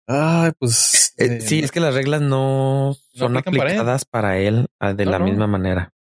[0.08, 1.05] Ay, pues.
[1.18, 5.48] Eh, sí, es que las reglas no son aplicadas para él, ah, de la misma
[5.48, 5.94] manera.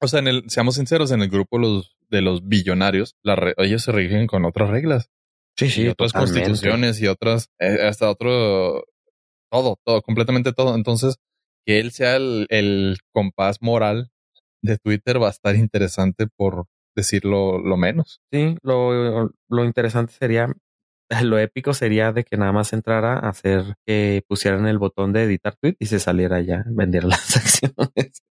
[0.00, 3.16] O sea, en el, seamos sinceros, en el grupo los, de los billonarios,
[3.58, 5.10] ellos se rigen con otras reglas.
[5.56, 5.88] Sí, sí.
[5.88, 8.84] otras constituciones y otras, eh, hasta otro,
[9.50, 10.74] todo, todo, completamente todo.
[10.74, 11.16] Entonces,
[11.66, 14.10] que él sea el, el compás moral
[14.62, 18.20] de Twitter va a estar interesante por decirlo lo menos.
[18.32, 20.52] Sí, lo, lo interesante sería
[21.24, 25.24] lo épico sería de que nada más entrara a hacer que pusieran el botón de
[25.24, 28.22] editar tweet y se saliera ya vender las acciones.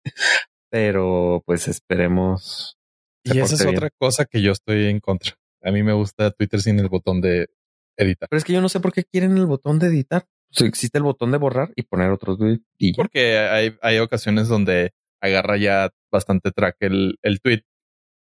[0.71, 2.77] Pero pues esperemos.
[3.23, 5.35] Y esa es otra cosa que yo estoy en contra.
[5.61, 7.49] A mí me gusta Twitter sin el botón de
[7.97, 8.29] editar.
[8.29, 10.25] Pero es que yo no sé por qué quieren el botón de editar.
[10.59, 12.61] existe el botón de borrar y poner otro tweet.
[12.77, 17.63] Y Porque hay, hay ocasiones donde agarra ya bastante track el, el tweet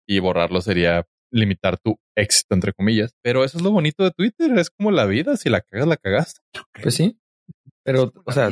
[0.09, 3.15] y borrarlo sería limitar tu éxito, entre comillas.
[3.23, 5.97] Pero eso es lo bonito de Twitter, es como la vida, si la cagas, la
[5.97, 6.41] cagaste.
[6.83, 7.19] Pues sí.
[7.85, 8.51] Pero, o sea,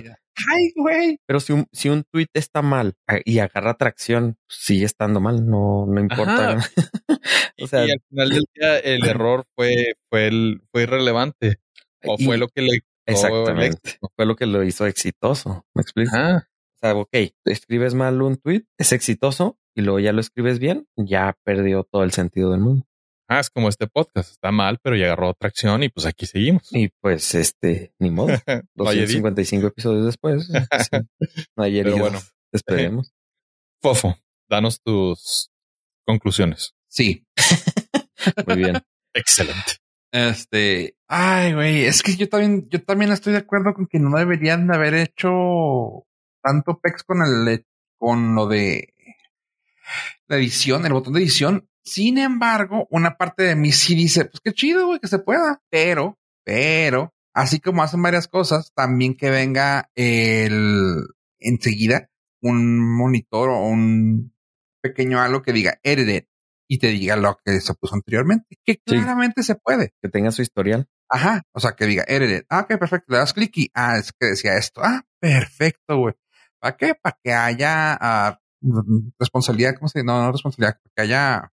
[0.50, 1.18] Ay, güey.
[1.26, 5.86] Pero si un, si un tweet está mal y agarra tracción, sigue estando mal, no,
[5.86, 6.58] no importa.
[7.60, 11.58] o sea, y al final del día el error fue, fue, el, fue irrelevante.
[12.04, 13.98] O y- fue lo que le exactamente.
[14.16, 15.64] Fue lo que lo hizo exitoso.
[15.74, 16.16] ¿Me explico?
[16.16, 16.48] Ajá.
[16.74, 20.86] O sea, ok, escribes mal un tweet, es exitoso y luego ya lo escribes bien,
[20.96, 22.86] ya perdió todo el sentido del mundo.
[23.28, 24.32] Ah, es como este podcast.
[24.32, 26.68] Está mal, pero ya agarró tracción y pues aquí seguimos.
[26.72, 28.28] Y pues, este, ni modo.
[28.74, 29.22] No hay edit.
[29.22, 30.46] 255 episodios después.
[30.46, 30.98] sí,
[31.56, 32.20] no hay Pero bueno.
[32.52, 33.12] Esperemos.
[33.82, 34.16] Fofo,
[34.48, 35.50] danos tus
[36.06, 36.74] conclusiones.
[36.88, 37.26] Sí.
[38.46, 38.82] Muy bien.
[39.14, 39.78] Excelente.
[40.12, 44.16] Este, ay, güey, es que yo también, yo también estoy de acuerdo con que no
[44.16, 46.06] deberían de haber hecho
[46.40, 47.66] tanto pex con el,
[47.98, 48.94] con lo de
[50.28, 51.68] la edición, el botón de edición.
[51.84, 55.62] Sin embargo, una parte de mí sí dice, pues qué chido, güey, que se pueda.
[55.70, 61.04] Pero, pero, así como hacen varias cosas, también que venga el,
[61.38, 62.08] enseguida,
[62.42, 64.34] un monitor o un
[64.82, 66.24] pequeño algo que diga edited
[66.68, 68.96] y te diga lo que se puso anteriormente, que Sí.
[68.96, 69.92] claramente se puede.
[70.02, 70.88] Que tenga su historial.
[71.10, 71.42] Ajá.
[71.52, 72.44] O sea, que diga edited.
[72.48, 73.12] Ah, ok, perfecto.
[73.12, 74.80] Le das clic y, ah, es que decía esto.
[74.82, 76.14] Ah, perfecto, güey.
[76.58, 76.94] ¿Para qué?
[76.94, 78.40] Para que haya ah,
[79.18, 80.06] responsabilidad, ¿cómo se dice?
[80.06, 81.52] No, no responsabilidad, para que haya,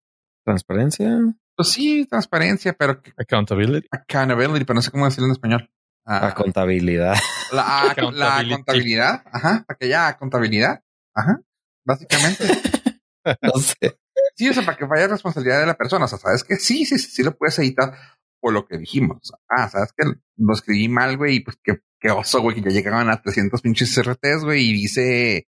[0.44, 1.18] Transparencia.
[1.56, 3.86] pues sí, transparencia, pero que- Accountability.
[3.90, 5.70] accountability, pero no sé cómo decirlo en español.
[6.06, 7.14] Ah, La contabilidad.
[7.52, 9.22] la, ah, la contabilidad.
[9.32, 9.64] Ajá.
[9.66, 10.80] Para que haya contabilidad.
[11.14, 11.40] Ajá.
[11.86, 12.44] Básicamente.
[13.40, 13.98] No sé.
[14.36, 16.04] Sí, o sea, para que vaya responsabilidad de la persona.
[16.04, 17.94] O sea, sabes que sí, sí, sí, sí lo puedes editar
[18.38, 19.32] por lo que dijimos.
[19.48, 20.04] Ah, sabes que
[20.36, 23.62] lo escribí mal, güey, y pues qué, qué oso, güey, que ya llegaban a 300
[23.62, 25.48] pinches RTs, güey, y dice,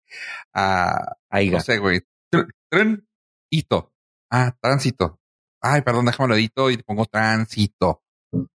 [0.53, 1.17] ah,
[1.51, 1.99] no sé, güey,
[2.31, 3.05] tr- tren,
[3.51, 3.91] hito.
[4.37, 5.17] Ah, tránsito.
[5.61, 8.03] Ay, perdón, déjame lo edito y pongo tránsito.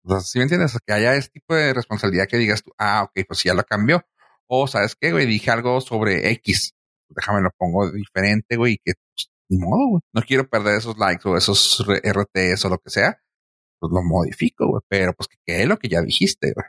[0.03, 0.77] O ¿sí me entiendes?
[0.85, 4.05] Que haya este tipo de responsabilidad que digas tú, ah, ok, pues ya lo cambió.
[4.47, 5.25] O, ¿sabes qué, güey?
[5.25, 6.73] Dije algo sobre X.
[7.07, 10.01] Déjame lo pongo diferente, güey, que pues, ni modo, güey.
[10.13, 13.17] No quiero perder esos likes o esos RTs o lo que sea.
[13.79, 14.81] Pues lo modifico, güey.
[14.89, 16.67] Pero pues que quede lo que ya dijiste, güey.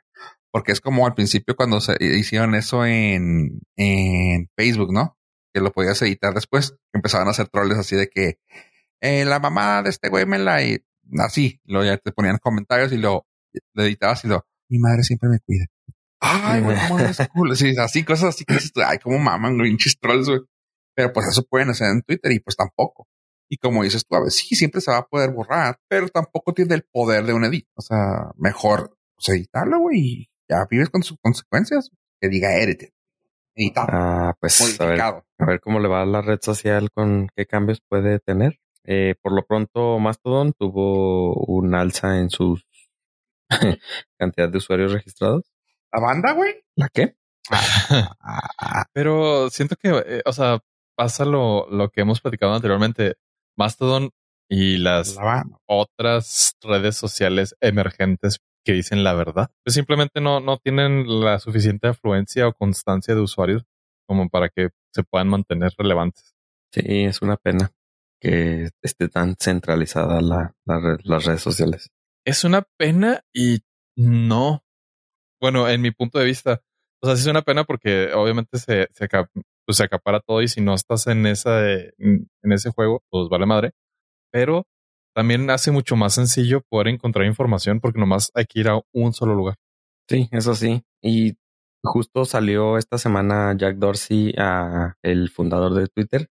[0.52, 5.16] Porque es como al principio cuando se hicieron eso en, en Facebook, ¿no?
[5.52, 6.76] Que lo podías editar después.
[6.92, 8.38] Empezaban a hacer troles así de que
[9.00, 10.62] eh, la mamá de este güey me la...
[10.62, 10.84] y-
[11.18, 11.60] así.
[11.64, 13.26] Luego ya te ponían comentarios y lo,
[13.74, 14.44] lo editabas y lo...
[14.68, 15.66] Mi madre siempre me cuida.
[16.20, 17.56] Ay, güey, cómo es cool.
[17.56, 20.40] Sí, así, cosas así que dices tú, ay, cómo maman, güey, pinches trolls, güey.
[20.94, 23.08] Pero pues eso pueden hacer en Twitter y pues tampoco.
[23.48, 26.52] Y como dices tú, a ver, sí, siempre se va a poder borrar, pero tampoco
[26.52, 27.66] tiene el poder de un edit.
[27.74, 31.90] O sea, mejor pues, editarlo, güey, y ya vives con sus consecuencias.
[32.20, 32.90] Que diga edited.
[33.56, 33.88] Editado.
[33.90, 35.24] Ah, pues a ver, modificado.
[35.38, 38.60] a ver cómo le va a la red social con qué cambios puede tener.
[38.84, 42.58] Eh, por lo pronto, Mastodon tuvo un alza en su
[44.18, 45.44] cantidad de usuarios registrados.
[45.92, 46.54] ¿La banda, güey?
[46.76, 47.16] ¿La qué?
[47.50, 50.60] Ah, Pero siento que, eh, o sea,
[50.96, 53.16] pasa lo, lo que hemos platicado anteriormente.
[53.56, 54.10] Mastodon
[54.48, 60.58] y las la otras redes sociales emergentes que dicen la verdad, pues simplemente no, no
[60.58, 63.64] tienen la suficiente afluencia o constancia de usuarios
[64.06, 66.34] como para que se puedan mantener relevantes.
[66.72, 67.72] Sí, es una pena
[68.20, 71.90] que esté tan centralizada la, la red- las redes sociales.
[72.24, 73.60] Es una pena y
[73.96, 74.62] no.
[75.40, 76.60] Bueno, en mi punto de vista,
[77.02, 79.08] o sea, sí es una pena porque obviamente se, se,
[79.66, 83.46] pues se acapara todo y si no estás en esa en ese juego, pues vale
[83.46, 83.72] madre.
[84.32, 84.64] Pero
[85.14, 89.12] también hace mucho más sencillo poder encontrar información porque nomás hay que ir a un
[89.12, 89.56] solo lugar.
[90.08, 90.82] Sí, eso sí.
[91.02, 91.36] Y
[91.82, 96.28] justo salió esta semana Jack Dorsey, a el fundador de Twitter,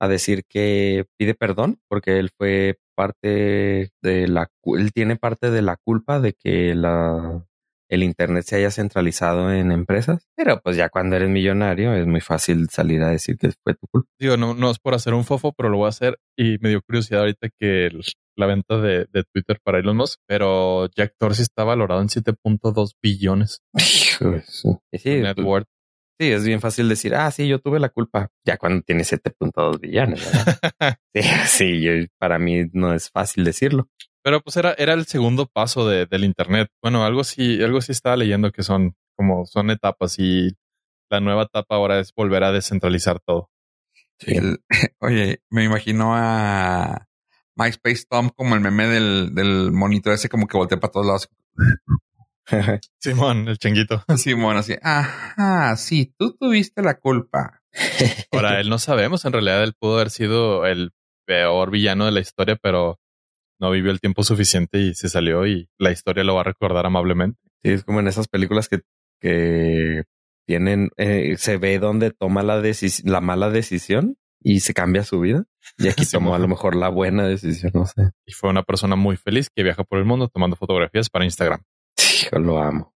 [0.00, 5.62] a decir que pide perdón porque él fue parte de la, él tiene parte de
[5.62, 7.46] la culpa de que la,
[7.88, 10.26] el internet se haya centralizado en empresas.
[10.36, 13.86] Pero pues ya cuando eres millonario es muy fácil salir a decir que fue tu
[13.90, 14.08] culpa.
[14.18, 16.68] Digo, no, no es por hacer un fofo, pero lo voy a hacer y me
[16.70, 18.02] dio curiosidad ahorita que el-
[18.36, 22.92] la venta de, de Twitter para Elon Musk, pero Jack Dorsey está valorado en 7.2
[23.02, 23.60] billones
[24.92, 25.68] sí, net pues, worth.
[26.20, 28.28] Sí, es bien fácil decir, ah, sí, yo tuve la culpa.
[28.44, 30.24] Ya cuando tienes 7.2 billones.
[30.24, 30.98] ¿verdad?
[31.14, 33.88] Sí, sí, yo- para mí no es fácil decirlo.
[34.22, 36.68] Pero pues era, era el segundo paso de, del internet.
[36.82, 40.50] Bueno, algo sí, algo sí estaba leyendo que son como son etapas y
[41.10, 43.50] la nueva etapa ahora es volver a descentralizar todo.
[44.20, 44.60] El-
[45.00, 47.06] oye, me imagino a
[47.56, 51.28] MySpace Tom como el meme del, del monito ese como que voltea para todos lados.
[53.00, 54.04] Simón, el changuito.
[54.16, 57.62] Simón, así, ajá, sí, tú tuviste la culpa.
[58.32, 59.24] Ahora, él no sabemos.
[59.24, 60.92] En realidad, él pudo haber sido el
[61.26, 62.98] peor villano de la historia, pero
[63.60, 66.86] no vivió el tiempo suficiente y se salió y la historia lo va a recordar
[66.86, 67.38] amablemente.
[67.62, 68.80] Sí, es como en esas películas que,
[69.20, 70.04] que
[70.46, 75.20] tienen, eh, se ve dónde toma la decisión, la mala decisión y se cambia su
[75.20, 75.44] vida.
[75.78, 78.10] Y aquí tomó a lo mejor la buena decisión, no sé.
[78.26, 81.62] Y fue una persona muy feliz que viaja por el mundo tomando fotografías para Instagram.
[82.22, 82.94] Hijo, lo amo.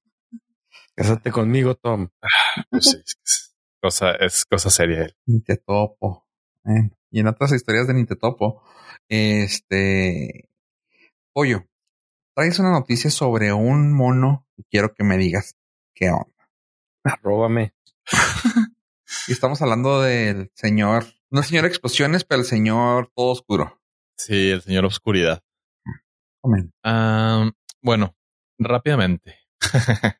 [0.94, 2.08] Cásate conmigo, Tom.
[2.70, 5.16] Pues sí, es, cosa, es cosa seria él.
[5.26, 6.26] Ni te topo.
[6.64, 8.62] Eh, Y en otras historias de Ni te topo,
[9.08, 10.48] este
[11.32, 11.66] pollo,
[12.34, 15.56] traes una noticia sobre un mono y quiero que me digas
[15.94, 16.48] qué onda.
[17.04, 17.74] Arróbame.
[19.28, 23.78] Y estamos hablando del señor, no el señor explosiones, pero el señor todo oscuro.
[24.16, 25.42] Sí, el señor Oscuridad.
[26.40, 26.72] Comen.
[26.82, 27.50] Ah,
[27.82, 28.16] bueno,
[28.64, 29.38] rápidamente,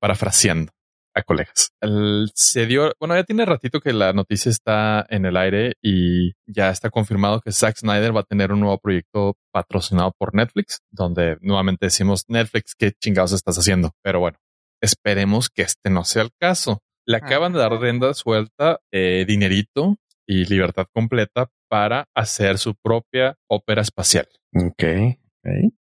[0.00, 0.72] parafraseando
[1.14, 1.72] a colegas.
[1.80, 6.32] El- se dio, bueno, ya tiene ratito que la noticia está en el aire y
[6.46, 10.80] ya está confirmado que Zack Snyder va a tener un nuevo proyecto patrocinado por Netflix,
[10.90, 13.92] donde nuevamente decimos Netflix, ¿qué chingados estás haciendo?
[14.02, 14.38] Pero bueno,
[14.82, 16.80] esperemos que este no sea el caso.
[17.06, 19.96] Le acaban de dar rienda suelta, eh, dinerito
[20.26, 24.28] y libertad completa para hacer su propia ópera espacial.
[24.54, 24.84] Ok.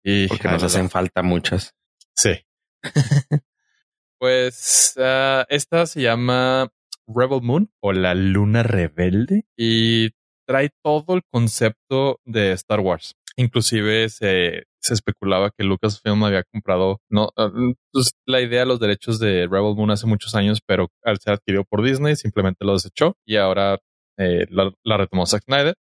[0.04, 1.72] Y Porque nos hacen falta muchas.
[2.18, 2.30] Sí.
[4.18, 6.68] pues ah, esta se llama
[7.06, 10.10] Rebel Moon o la Luna Rebelde y
[10.44, 13.14] trae todo el concepto de Star Wars.
[13.36, 17.52] Inclusive se, se especulaba que Lucasfilm había comprado no ah,
[17.92, 21.34] pues, la idea de los derechos de Rebel Moon hace muchos años, pero al ser
[21.34, 23.78] adquirido por Disney simplemente lo desechó y ahora
[24.18, 25.76] eh, la, la retomó Zack Snyder.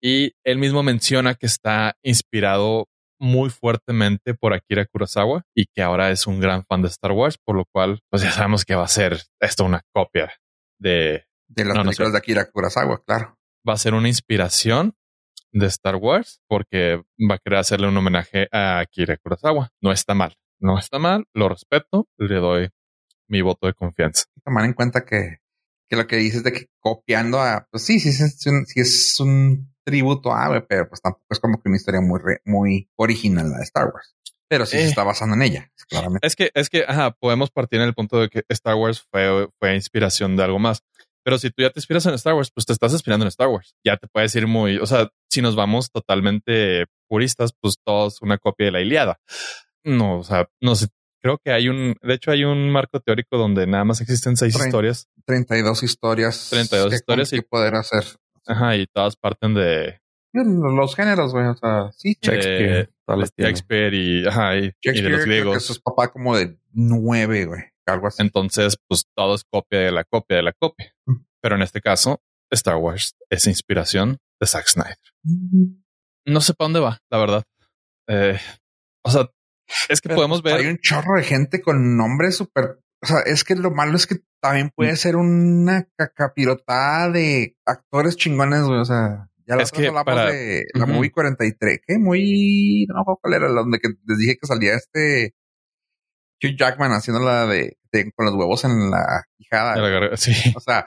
[0.00, 2.86] Y él mismo menciona que está inspirado
[3.20, 7.38] muy fuertemente por Akira Kurosawa y que ahora es un gran fan de Star Wars,
[7.44, 10.32] por lo cual pues ya sabemos que va a ser esto una copia
[10.78, 12.12] de De las No, no películas sé.
[12.12, 13.36] de Akira Kurosawa, claro.
[13.68, 14.94] va a ser una inspiración
[15.52, 19.70] de Star Wars porque va a querer hacerle un homenaje a Akira Kurosawa.
[19.80, 22.68] No está mal, no está mal, lo respeto, le doy
[23.28, 24.24] mi voto de confianza.
[24.44, 25.38] Tomar en cuenta que,
[25.88, 28.28] que lo que dices de que copiando a, pues sí, sí, sí,
[28.66, 32.20] sí es un tributo a, güey, pero pues tampoco es como que una historia muy,
[32.22, 34.14] re- muy original la de Star Wars.
[34.50, 34.88] Pero sí se Eh.
[34.88, 36.26] está basando en ella, claramente.
[36.26, 39.48] Es que, es que, ajá, podemos partir en el punto de que Star Wars fue,
[39.58, 40.82] fue inspiración de algo más.
[41.24, 43.48] Pero si tú ya te inspiras en Star Wars, pues te estás inspirando en Star
[43.48, 43.74] Wars.
[43.84, 48.22] Ya te puedes ir muy, o sea, si nos vamos totalmente puristas, pues todo es
[48.22, 49.18] una copia de la Iliada.
[49.84, 50.86] No, o sea, no sé.
[51.20, 54.54] Creo que hay un, de hecho hay un marco teórico donde nada más existen seis
[54.54, 55.08] Trein- historias.
[55.26, 56.46] 32 historias.
[56.48, 58.04] 32 que historias y- poder hacer.
[58.48, 60.00] Ajá, y todas parten de,
[60.32, 62.16] Los géneros, güey, o sea, sí.
[62.20, 62.90] Shakespeare.
[63.36, 63.50] tiene.
[63.50, 65.56] Shakespeare y, ajá, y, y de los creo que griegos.
[65.58, 68.22] eso es papá como de nueve, güey, algo así.
[68.22, 70.92] Entonces, pues todo es copia de la copia de la copia.
[71.06, 71.16] Mm.
[71.40, 72.20] Pero en este caso,
[72.50, 74.96] Star Wars es inspiración de Zack Snyder.
[76.26, 77.44] No sé para dónde va, la verdad.
[78.08, 78.38] Eh,
[79.04, 79.28] o sea,
[79.88, 80.64] es que Pero, podemos pues, ver.
[80.64, 82.80] Hay un chorro de gente con nombres súper.
[83.02, 84.96] O sea, es que lo malo es que también puede Mm.
[84.96, 88.80] ser una cacapirotada de actores chingones, güey.
[88.80, 90.92] O sea, ya la Es otra vez que hablamos para- de la Ujú.
[90.94, 92.86] movie 43, que muy.
[92.88, 95.34] No me acuerdo cuál era, la donde que les dije que salía este
[96.42, 99.76] Hugh Jackman haciendo la de, de- con los huevos en la quijada.
[99.76, 100.16] la.
[100.16, 100.86] Sí, O sea,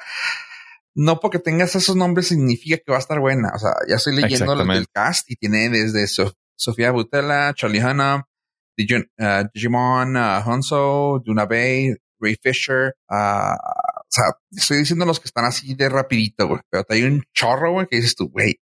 [0.96, 3.52] no porque tengas esos nombres significa que va a estar buena.
[3.56, 8.28] O sea, ya estoy leyendo el, cast y tiene desde So- Sofía Butella, Charlie Hanna,
[8.78, 12.94] Digimon, uh, Digimon uh, Honso, Duna Bay, Ray Fisher.
[13.10, 16.62] uh, o sea, estoy diciendo los que están así de rapidito, güey.
[16.70, 18.60] Pero hay un chorro, güey, que dices tú, güey.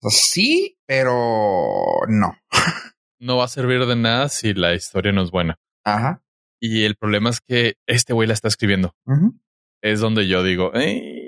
[0.00, 2.36] O sea, sí, pero no.
[3.20, 5.58] no va a servir de nada si la historia no es buena.
[5.84, 6.22] Ajá.
[6.60, 8.94] Y el problema es que este güey la está escribiendo.
[9.80, 11.18] Es donde yo digo, "Ey,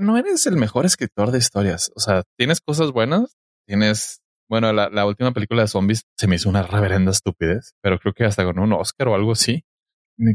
[0.00, 1.90] no eres el mejor escritor de historias.
[1.94, 3.36] O sea, tienes cosas buenas,
[3.66, 7.98] tienes, bueno, la, la última película de zombies se me hizo una reverenda estupidez, pero
[7.98, 9.64] creo que hasta con un Oscar o algo así,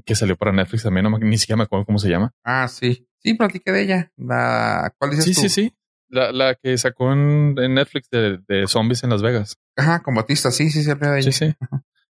[0.05, 2.31] que salió para Netflix también, no ni siquiera me acuerdo cómo se llama.
[2.43, 3.07] Ah, sí.
[3.19, 4.11] Sí, platiqué de ella.
[4.17, 5.41] La, ¿cuál dices Sí, tú?
[5.41, 5.73] sí, sí.
[6.09, 9.57] La, la que sacó en, en Netflix de, de zombies en Las Vegas.
[9.75, 10.51] Ajá, con Batista.
[10.51, 11.31] Sí, sí, sí, hablé de ella.
[11.31, 11.55] Sí, sí.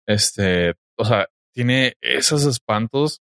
[0.06, 3.22] Este, o sea, tiene esos espantos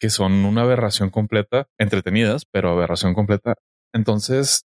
[0.00, 3.54] que son una aberración completa, entretenidas, pero aberración completa.
[3.94, 4.64] Entonces,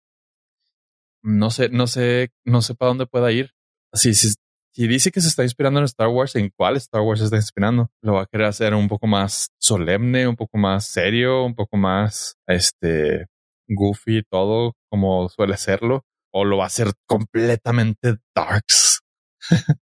[1.22, 3.52] no sé, no sé, no sé para dónde pueda ir.
[3.92, 4.32] Si, si,
[4.74, 7.36] si dice que se está inspirando en Star Wars, ¿en cuál Star Wars se está
[7.36, 7.90] inspirando?
[8.02, 11.76] Lo va a querer hacer un poco más solemne, un poco más serio, un poco
[11.76, 13.26] más, este,
[13.68, 19.02] goofy, todo como suele serlo, o lo va a hacer completamente darks.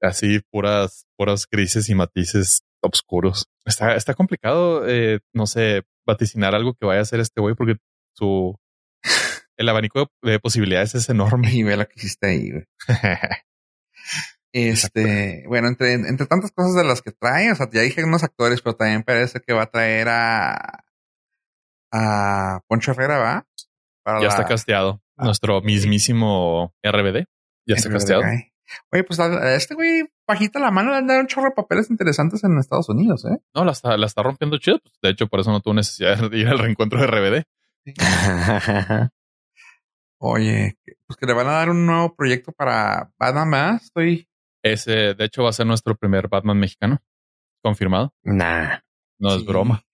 [0.00, 3.46] Así puras, puras grises y matices oscuros.
[3.64, 7.76] Está, está complicado, eh, no sé, vaticinar algo que vaya a hacer este güey porque
[8.16, 8.56] su
[9.56, 11.50] el abanico de posibilidades es enorme.
[11.52, 12.64] Y ve lo que hiciste ahí, güey.
[14.52, 18.22] Este, bueno, entre, entre tantas cosas de las que trae, o sea, ya dije unos
[18.22, 20.84] actores, pero también parece que va a traer a,
[21.90, 23.46] a Poncho Herrera, ¿va?
[24.02, 25.02] Para ya está casteado.
[25.16, 27.24] Ah, Nuestro mismísimo RBD.
[27.66, 28.22] Ya está casteado.
[28.90, 32.42] Oye, pues este güey bajita la mano le han dado un chorro de papeles interesantes
[32.44, 33.38] en Estados Unidos, ¿eh?
[33.54, 34.78] No, la está, la está rompiendo chido.
[34.80, 37.44] Pues, de hecho, por eso no tuvo necesidad de ir al reencuentro de RBD.
[40.18, 43.82] Oye, pues que le van a dar un nuevo proyecto para Batman más.
[43.84, 44.28] Estoy.
[44.62, 47.02] Ese, de hecho, va a ser nuestro primer Batman mexicano.
[47.62, 48.14] Confirmado.
[48.22, 48.78] Nah.
[49.18, 49.84] No es broma.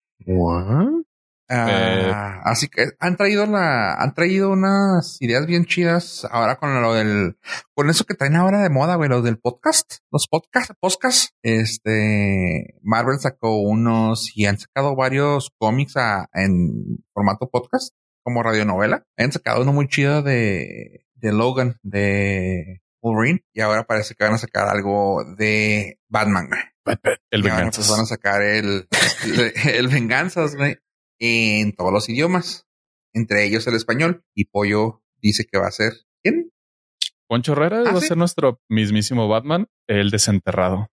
[1.50, 6.82] Eh, ah, así que han traído la, han traído unas ideas bien chidas ahora con
[6.82, 7.38] lo del,
[7.74, 11.30] con eso que traen ahora de moda, güey, lo del podcast, los podcasts, podcast.
[11.42, 15.94] Este, Marvel sacó unos y han sacado varios cómics
[16.34, 19.04] en formato podcast, como radionovela.
[19.16, 24.34] Han sacado uno muy chido de, de Logan, de Wolverine, y ahora parece que van
[24.34, 26.48] a sacar algo de Batman,
[27.30, 27.88] El Venganzas.
[27.90, 28.88] van a sacar el,
[29.24, 30.78] el, el Venganzas, güey
[31.18, 32.66] en todos los idiomas,
[33.12, 34.24] entre ellos el español.
[34.34, 35.92] Y Pollo dice que va a ser
[36.22, 36.52] ¿quién?
[37.26, 40.90] Poncho Herrera ¿Ah, va a ser nuestro mismísimo Batman, el desenterrado.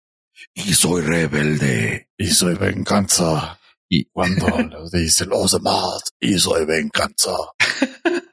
[0.52, 2.08] Y soy rebelde.
[2.18, 3.60] Y soy venganza.
[3.88, 7.32] Y cuando los dicen los demás, y soy venganza.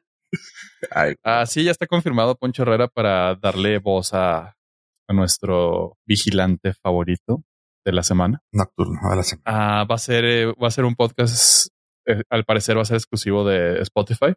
[1.24, 4.58] Ah, sí, ya está confirmado Poncho Herrera para darle voz a,
[5.08, 7.44] a nuestro vigilante favorito
[7.86, 8.42] de la semana.
[8.52, 9.44] Nocturno de la semana.
[9.46, 11.72] Ah, va a ser, eh, va a ser un podcast
[12.08, 14.34] eh, al parecer va a ser exclusivo de Spotify.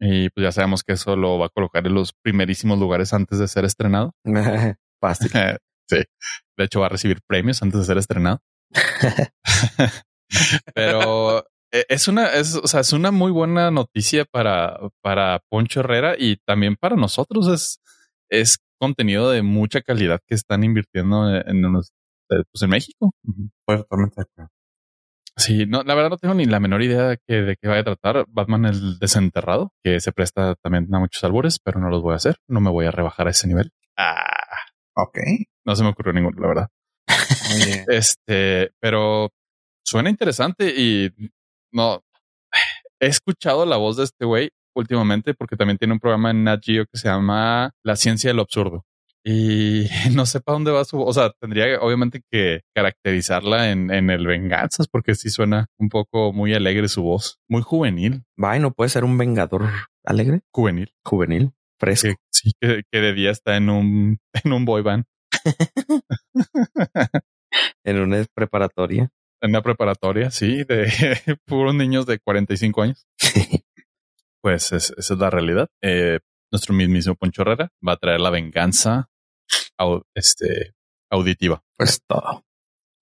[0.00, 3.38] Y pues ya sabemos que eso lo va a colocar en los primerísimos lugares antes
[3.38, 4.12] de ser estrenado.
[5.00, 5.30] Fácil.
[5.88, 5.98] sí.
[6.56, 8.40] De hecho, va a recibir premios antes de ser estrenado.
[10.74, 11.44] Pero
[11.88, 16.36] es una, es, o sea, es una muy buena noticia para, para Poncho Herrera y
[16.46, 17.48] también para nosotros.
[17.48, 17.80] Es,
[18.30, 23.12] es contenido de mucha calidad que están invirtiendo en, en, pues en México.
[23.66, 24.22] totalmente
[25.36, 27.80] Sí, no, la verdad no tengo ni la menor idea de, que, de qué vaya
[27.80, 32.02] a tratar Batman el desenterrado, que se presta también a muchos albures, pero no los
[32.02, 32.36] voy a hacer.
[32.46, 33.72] No me voy a rebajar a ese nivel.
[33.96, 34.22] Ah,
[34.94, 35.18] ok.
[35.66, 36.68] No se me ocurrió ninguno, la verdad.
[37.88, 39.30] Este, pero
[39.84, 41.10] suena interesante y
[41.74, 42.00] no
[43.00, 46.60] he escuchado la voz de este güey últimamente porque también tiene un programa en Nat
[46.64, 48.84] Geo que se llama La ciencia del absurdo
[49.24, 54.10] y no sé para dónde va su, o sea, tendría obviamente que caracterizarla en, en
[54.10, 58.24] el Venganzas porque sí suena un poco muy alegre su voz, muy juvenil.
[58.42, 59.70] Va, no puede ser un vengador
[60.04, 62.14] alegre, juvenil, juvenil, fresco.
[62.30, 65.04] sí, que, que, de día está en un, en un boy band.
[67.84, 69.10] en una preparatoria.
[69.44, 70.88] En una preparatoria, sí, de
[71.44, 73.06] puros niños de 45 años.
[74.40, 75.68] pues esa es la realidad.
[75.82, 76.20] Eh,
[76.50, 79.10] nuestro mismísimo Poncho Herrera va a traer la venganza
[80.14, 80.72] este,
[81.10, 81.62] auditiva.
[81.76, 82.42] Pues todo.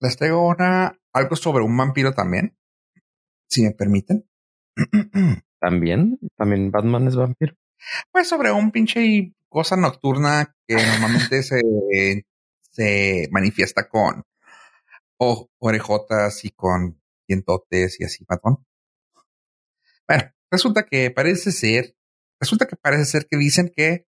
[0.01, 2.57] Les traigo una, algo sobre un vampiro también,
[3.49, 4.29] si me permiten.
[5.61, 7.55] También, también Batman es vampiro.
[8.11, 11.61] Pues sobre un pinche cosa nocturna que normalmente se,
[12.59, 14.25] se manifiesta con
[15.17, 18.65] orejotas y con dientotes y así, patrón.
[20.07, 21.95] Bueno, resulta que parece ser,
[22.39, 24.07] resulta que parece ser que dicen que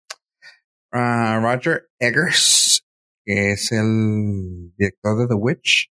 [0.92, 2.84] Roger Eggers,
[3.24, 5.92] que es el director de The Witch,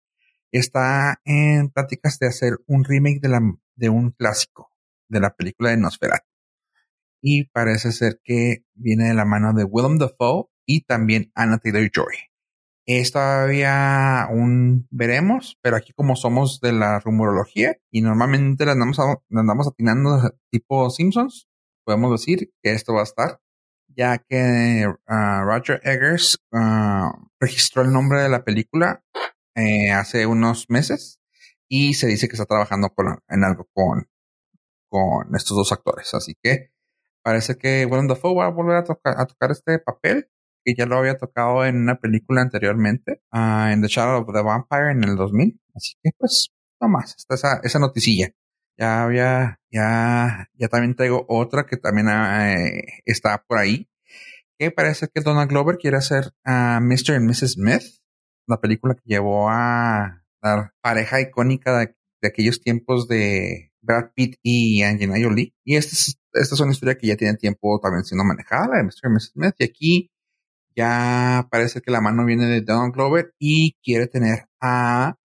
[0.51, 3.41] está en pláticas de hacer un remake de, la,
[3.75, 4.71] de un clásico
[5.07, 6.27] de la película de Nosferatu.
[7.21, 11.89] Y parece ser que viene de la mano de Willem Dafoe y también Anna Taylor
[11.93, 12.28] Joy.
[12.91, 18.97] Es todavía un veremos, pero aquí como somos de la rumorología y normalmente la andamos,
[18.97, 21.47] la andamos atinando tipo Simpsons,
[21.85, 23.39] podemos decir que esto va a estar
[23.95, 29.03] ya que uh, Roger Eggers uh, registró el nombre de la película
[29.55, 31.19] eh, hace unos meses
[31.67, 34.09] y se dice que está trabajando con, en algo con,
[34.89, 36.13] con estos dos actores.
[36.15, 36.71] Así que
[37.23, 40.29] parece que Willem Dafoe va a volver a, tocar, a tocar este papel
[40.63, 44.41] que ya lo había tocado en una película anteriormente, uh, en The Shadow of the
[44.41, 45.59] Vampire en el 2000.
[45.75, 46.49] Así que pues,
[46.81, 48.31] no más, está esa, noticilla.
[48.77, 53.89] Ya había, ya, ya también traigo otra que también eh, está por ahí.
[54.57, 57.15] Que parece que Donald Glover quiere hacer a Mr.
[57.15, 57.53] y Mrs.
[57.53, 57.83] Smith,
[58.47, 61.95] la película que llevó a la pareja icónica de,
[62.27, 65.53] aquellos tiempos de Brad Pitt y Angelina Jolie.
[65.63, 68.83] Y esta es, esta es una historia que ya tiene tiempo también siendo manejada, de
[68.83, 69.05] Mr.
[69.05, 69.31] y Mrs.
[69.33, 69.55] Smith.
[69.59, 70.11] Y aquí
[70.75, 75.15] ya parece que la mano viene de Donald Glover y quiere tener a,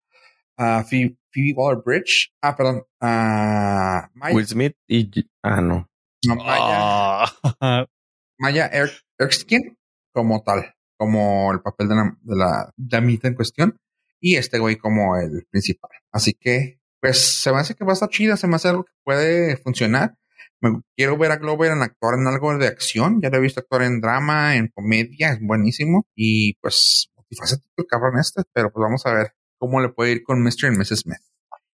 [0.57, 2.33] a Phoebe, Phoebe Waller Bridge.
[2.41, 2.83] Ah, perdón.
[3.01, 4.35] Uh, Maya.
[4.35, 5.09] Will Smith y.
[5.43, 5.89] Ah, no.
[6.27, 7.25] no Maya.
[7.61, 7.85] Oh.
[8.39, 9.77] Maya er Erskine
[10.13, 10.75] como tal.
[10.97, 13.77] como el papel de la, de la damita en cuestión
[14.19, 15.91] y este güey como el principal.
[16.11, 18.85] Así que, pues se me hace que va a estar chida, se me hace algo
[18.85, 20.15] que puede funcionar.
[20.61, 23.21] Me quiero ver a Glover en actuar en algo de acción.
[23.21, 26.05] Ya lo he visto actuar en drama, en comedia, es buenísimo.
[26.15, 30.41] Y pues, el cabrón este, pero pues vamos a ver cómo le puede ir con
[30.41, 30.71] Mr.
[30.73, 30.99] y Mrs.
[31.01, 31.17] Smith.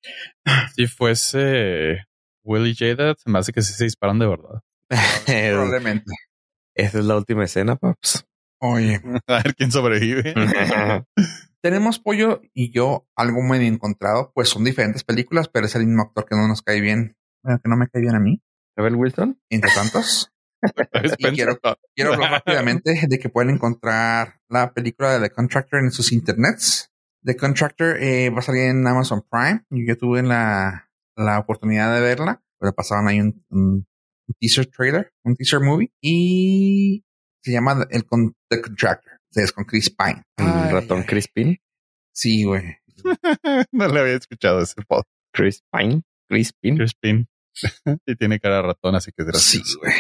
[0.75, 2.05] Si fuese
[2.45, 4.61] Willie Jada, se me hace que sí se disparan de verdad.
[5.27, 6.13] Probablemente.
[6.75, 8.25] Esa es la última escena, paps.
[8.61, 9.01] Oye.
[9.27, 10.35] A ver quién sobrevive.
[11.61, 16.03] Tenemos Pollo y yo algo muy encontrado, pues son diferentes películas, pero es el mismo
[16.03, 18.41] actor que no nos cae bien, bueno, que no me cae bien a mí.
[18.79, 19.41] ¿Abel Wilson?
[19.51, 20.33] Entre tantos.
[21.19, 21.59] y quiero,
[21.95, 26.91] quiero hablar rápidamente de que pueden encontrar la película de The Contractor en sus internets.
[27.25, 29.65] The Contractor eh, va a salir en Amazon Prime.
[29.71, 33.87] y Yo tuve la, la oportunidad de verla, pero pasaban ahí un, un,
[34.41, 37.05] teaser trailer, un teaser movie, y
[37.43, 38.07] se llama el
[38.49, 39.13] The Contractor.
[39.35, 40.23] Es con Chris Pine.
[40.37, 41.61] ¿El ratón Chris Pine?
[42.13, 42.79] Sí, güey.
[43.73, 45.05] no le había escuchado ese pod.
[45.33, 46.03] Chris Pine.
[46.29, 46.77] Chris Pine.
[46.79, 47.27] Chris Pine.
[48.07, 49.65] y tiene cara de ratón, así que es gracioso.
[49.65, 49.95] Sí, güey.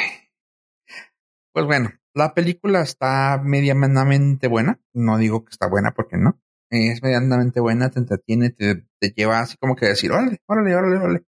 [1.53, 4.81] Pues bueno, la película está medianamente buena.
[4.93, 6.41] No digo que está buena porque no.
[6.71, 10.97] Es medianamente buena, te entretiene, te, te lleva así como que decir, órale, órale, órale,
[10.99, 11.25] órale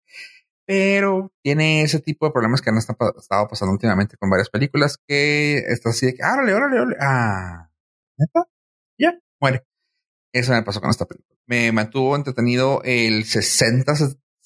[0.68, 5.60] pero tiene ese tipo de problemas que han estado pasando últimamente con varias películas que
[5.66, 7.70] está así de que, órale, órale, órale, ah,
[8.18, 8.44] ¿neta?
[8.98, 9.64] Ya, muere.
[10.30, 11.38] Eso me pasó con esta película.
[11.46, 13.94] Me mantuvo entretenido el 60,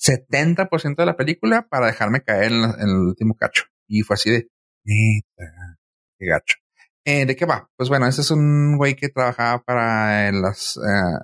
[0.02, 3.64] 70% de la película para dejarme caer en, el último cacho.
[3.86, 4.48] Y fue así de,
[4.84, 5.78] neta,
[6.18, 6.56] qué gacho.
[7.04, 7.68] Eh, ¿De qué va?
[7.76, 11.18] Pues bueno, ese es un güey que trabajaba para las, eh,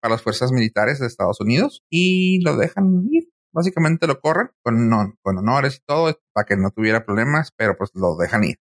[0.00, 5.16] para las fuerzas militares de Estados Unidos y lo dejan ir Básicamente lo corren con,
[5.22, 8.58] con honores y todo para que no tuviera problemas, pero pues lo dejan ir.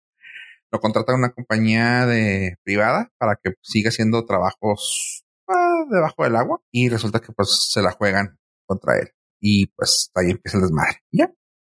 [0.69, 6.61] Lo contratan una compañía de privada para que siga haciendo trabajos ah, debajo del agua
[6.71, 9.11] y resulta que pues se la juegan contra él.
[9.41, 11.03] Y pues ahí empieza el desmadre.
[11.11, 11.25] Ya.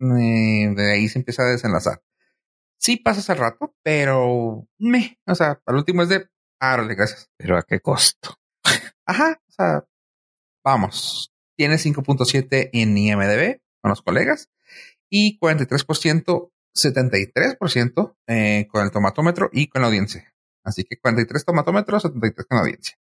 [0.00, 2.02] Eh, de ahí se empieza a desenlazar.
[2.78, 6.28] Sí pasa ese rato, pero me, o sea, al último es de,
[6.60, 7.30] ah, gracias.
[7.36, 8.36] Pero a qué costo.
[9.06, 9.84] Ajá, o sea,
[10.64, 14.50] vamos, tiene 5.7 en IMDB con los colegas
[15.10, 20.34] y 43%, 73% eh, con el tomatómetro y con la audiencia.
[20.64, 22.98] Así que 43 tomatómetros, 73 con la audiencia.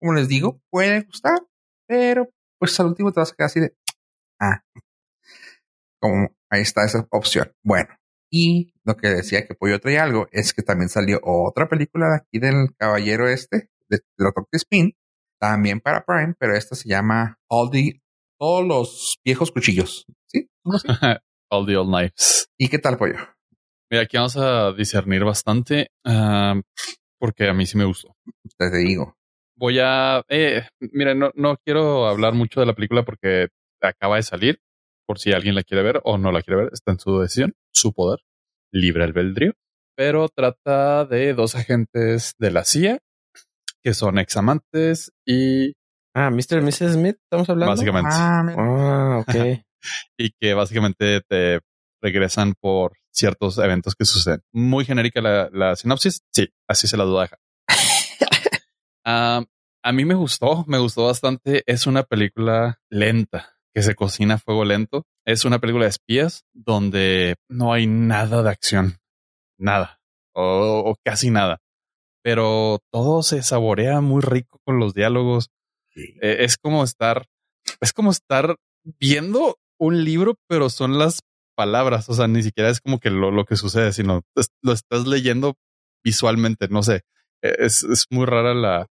[0.00, 1.38] Como les digo, puede gustar,
[1.86, 3.76] pero pues al último te vas a quedar así de,
[4.42, 4.62] ah,
[6.00, 7.52] como ahí está esa opción.
[7.62, 7.88] Bueno,
[8.30, 12.16] y lo que decía que Pollo trae algo es que también salió otra película de
[12.16, 14.96] aquí del caballero este, de, de Spin,
[15.38, 18.00] también para Prime, pero esta se llama All the
[18.38, 20.04] todos los viejos cuchillos.
[20.26, 20.48] ¿Sí?
[21.50, 22.48] All the old knives.
[22.58, 23.18] ¿Y qué tal, pollo?
[23.90, 25.88] Mira, aquí vamos a discernir bastante
[27.20, 28.16] porque a mí sí me gustó.
[28.58, 29.14] Te digo.
[29.56, 30.24] Voy a.
[30.28, 33.48] Eh, mira, no, no quiero hablar mucho de la película porque
[33.88, 34.60] acaba de salir.
[35.06, 37.54] Por si alguien la quiere ver o no la quiere ver, está en su decisión,
[37.72, 38.20] su poder,
[38.72, 39.52] libre albedrío.
[39.96, 42.98] Pero trata de dos agentes de la CIA
[43.82, 45.74] que son examantes y.
[46.14, 46.58] Ah, Mr.
[46.58, 46.92] y Mrs.
[46.92, 47.72] Smith, estamos hablando.
[47.72, 48.10] Básicamente.
[48.12, 49.64] Ah, ah ok.
[50.18, 51.60] y que básicamente te
[52.02, 54.42] regresan por ciertos eventos que suceden.
[54.52, 56.22] Muy genérica la, sinopsis.
[56.32, 57.38] Sí, así se la duda deja.
[59.84, 61.62] a mí me gustó, me gustó bastante.
[61.66, 65.04] Es una película lenta que se cocina a fuego lento.
[65.24, 68.98] Es una película de espías donde no hay nada de acción,
[69.58, 70.00] nada
[70.34, 71.60] o casi nada
[72.22, 75.50] pero todo se saborea muy rico con los diálogos.
[75.94, 77.26] Eh, es como estar,
[77.80, 78.56] es como estar
[78.98, 81.20] viendo un libro, pero son las
[81.56, 82.08] palabras.
[82.08, 84.22] O sea, ni siquiera es como que lo, que sucede, sino
[84.62, 85.56] lo estás leyendo
[86.04, 86.68] visualmente.
[86.68, 87.02] No sé,
[87.42, 88.86] e, es, es muy rara la,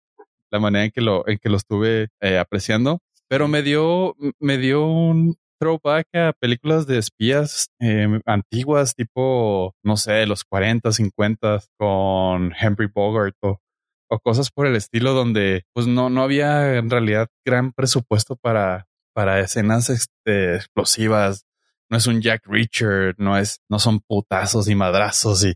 [0.51, 3.01] la manera en que lo, en que lo estuve eh, apreciando,
[3.31, 9.97] pero me dio, me dio un, throwback a películas de espías eh, antiguas, tipo, no
[9.97, 13.61] sé, los 40, 50 con Henry Bogart o,
[14.24, 19.39] cosas por el estilo donde pues no, no había en realidad gran presupuesto para, para
[19.39, 21.45] escenas este, explosivas.
[21.89, 25.55] No es un Jack Richard, no es, no son putazos y madrazos y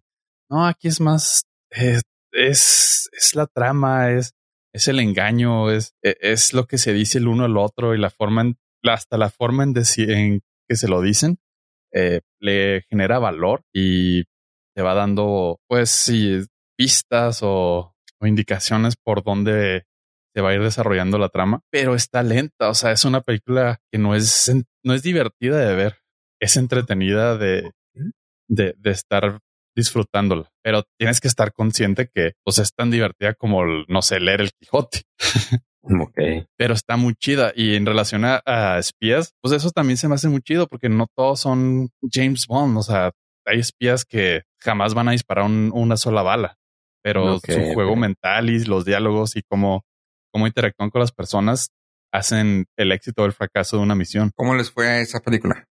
[0.49, 4.35] no, aquí es más, es, es la trama, es,
[4.75, 7.99] es el engaño, es, e, es lo que se dice el uno al otro y
[7.99, 8.59] la forma en
[8.91, 11.39] hasta la forma en, en que se lo dicen
[11.95, 14.25] eh, le genera valor y
[14.75, 16.45] te va dando, pues, sí,
[16.77, 19.85] pistas o, indicaciones por dónde
[20.35, 22.70] se va a ir desarrollando la trama, pero está lenta.
[22.70, 24.51] O sea, es una película que no es,
[24.83, 25.99] no es divertida de ver,
[26.41, 27.70] es entretenida de,
[28.49, 29.41] de, de estar
[29.75, 34.41] disfrutándola, pero tienes que estar consciente que pues es tan divertida como, no sé, leer
[34.41, 35.03] el Quijote.
[35.87, 36.18] Ok.
[36.57, 37.53] pero está muy chida.
[37.55, 40.89] Y en relación a, a, espías, pues eso también se me hace muy chido porque
[40.89, 42.79] no todos son James Bond.
[42.79, 43.12] O sea,
[43.45, 46.57] hay espías que jamás van a disparar un, una sola bala,
[47.03, 48.01] pero okay, su juego okay.
[48.01, 49.85] mental y los diálogos y cómo,
[50.33, 51.68] cómo interactúan con las personas
[52.14, 54.31] hacen el éxito o el fracaso de una misión.
[54.37, 55.66] ¿Cómo les fue a esa película?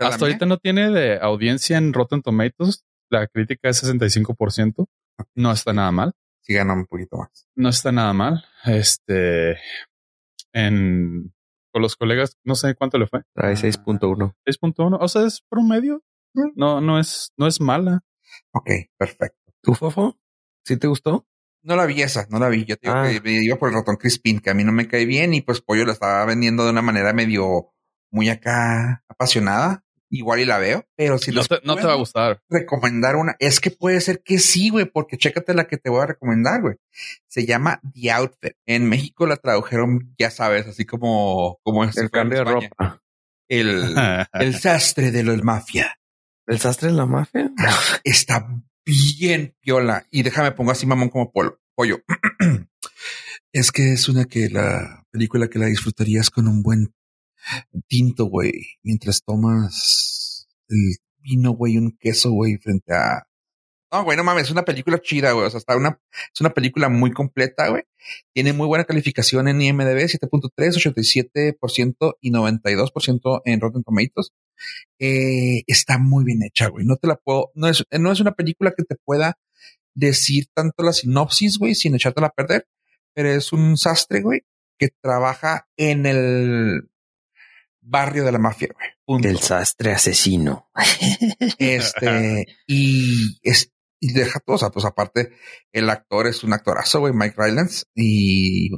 [0.00, 2.84] Hasta ahorita no tiene de audiencia en Rotten Tomatoes.
[3.12, 4.86] La crítica es 65%.
[5.34, 6.12] No está nada mal.
[6.40, 7.46] Sí gana un poquito más.
[7.54, 8.42] No está nada mal.
[8.64, 9.58] Este,
[10.54, 11.34] en,
[11.70, 13.20] con los colegas, no sé cuánto le fue.
[13.34, 14.34] Trae 6.1.
[14.46, 14.98] 6.1.
[14.98, 16.02] O sea, es promedio.
[16.56, 18.00] No, no es, no es mala.
[18.52, 19.52] Ok, perfecto.
[19.60, 20.18] ¿Tú, Fofo?
[20.64, 21.28] ¿Sí te gustó?
[21.62, 22.64] No la vi esa, no la vi.
[22.64, 23.10] Yo te digo ah.
[23.10, 25.42] que me iba por el ratón Crispin, que a mí no me cae bien y
[25.42, 27.74] pues Pollo la estaba vendiendo de una manera medio
[28.10, 29.84] muy acá apasionada.
[30.14, 32.42] Igual y la veo, pero si no, te, no te va a gustar.
[32.50, 36.02] Recomendar una, es que puede ser que sí, güey, porque chécate la que te voy
[36.02, 36.76] a recomendar, güey.
[37.28, 38.52] Se llama The Outfit.
[38.66, 43.02] En México la tradujeron, ya sabes, así como, como el cambio de ropa.
[43.48, 43.94] El,
[44.34, 45.98] el sastre de los mafia.
[46.46, 47.50] ¿El sastre de la mafia?
[48.04, 48.46] Está
[48.84, 50.06] bien piola.
[50.10, 52.02] Y déjame pongo así mamón como polo, pollo.
[53.52, 56.92] es que es una que la película que la disfrutarías con un buen
[57.86, 63.26] tinto, güey, mientras tomas el vino, güey, un queso, güey, frente a...
[63.92, 65.46] No, güey, no mames, es una película chida, güey.
[65.46, 66.00] O sea, está una,
[66.32, 67.82] es una película muy completa, güey.
[68.32, 74.32] Tiene muy buena calificación en IMDB, 7.3, 87% y 92% en Rotten Tomatoes.
[74.98, 76.86] Eh, está muy bien hecha, güey.
[76.86, 79.36] No te la puedo, no es, no es una película que te pueda
[79.94, 82.66] decir tanto la sinopsis, güey, sin echártela a perder,
[83.14, 84.42] pero es un sastre, güey,
[84.78, 86.88] que trabaja en el
[87.82, 88.88] barrio de la mafia, güey.
[89.04, 89.28] Punto.
[89.28, 90.70] El sastre asesino.
[91.58, 95.32] Este, y es, y deja todo, o sea, pues aparte,
[95.72, 98.70] el actor es un actorazo, güey, Mike Rylance, y,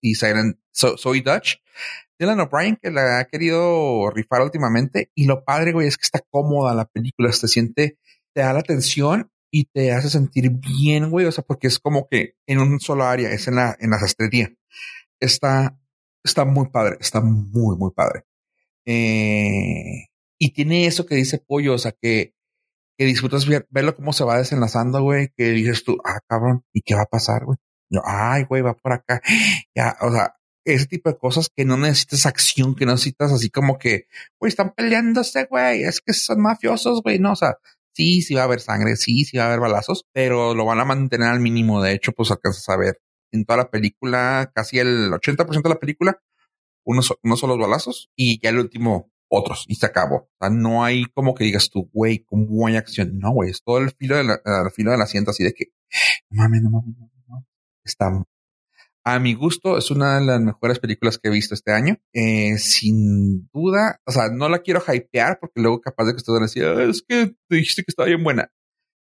[0.00, 1.58] y so, Soy Dutch.
[2.18, 6.20] Dylan O'Brien, que la ha querido rifar últimamente, y lo padre, güey, es que está
[6.30, 7.98] cómoda la película, se siente,
[8.32, 12.08] te da la atención y te hace sentir bien, güey, o sea, porque es como
[12.08, 14.52] que en un solo área, es en la, en la sastrería.
[15.20, 15.78] Está,
[16.24, 18.24] está muy padre, está muy, muy padre.
[18.86, 20.06] Eh,
[20.38, 22.34] y tiene eso que dice Pollo, o sea, que,
[22.98, 26.82] que disfrutas ver, verlo cómo se va desenlazando, güey, que dices tú, ah, cabrón, ¿y
[26.82, 27.58] qué va a pasar, güey?
[27.90, 29.20] Yo, ay, güey, va por acá.
[29.76, 33.50] Ya, o sea, ese tipo de cosas que no necesitas acción, que no necesitas así
[33.50, 34.06] como que,
[34.40, 37.56] güey, están peleándose, güey, es que son mafiosos, güey, no, o sea,
[37.94, 40.80] sí, sí va a haber sangre, sí, sí va a haber balazos, pero lo van
[40.80, 41.82] a mantener al mínimo.
[41.82, 43.00] De hecho, pues alcanzas a ver
[43.32, 46.20] en toda la película, casi el 80% de la película,
[46.84, 50.16] unos, unos solos balazos y ya el último otros y se acabó.
[50.16, 53.18] O sea, no hay como que digas tú, güey, ¿cómo hay acción?
[53.18, 54.40] No, güey, es todo el filo de la,
[54.74, 55.72] filo del asiento así de que,
[56.30, 57.46] no mames, no mames, no, no.
[57.84, 58.24] Está,
[59.04, 61.98] a mi gusto, es una de las mejores películas que he visto este año.
[62.12, 66.34] Eh, sin duda, o sea, no la quiero hypear porque luego capaz de que ustedes
[66.34, 68.52] van a decir, ah, es que te dijiste que estaba bien buena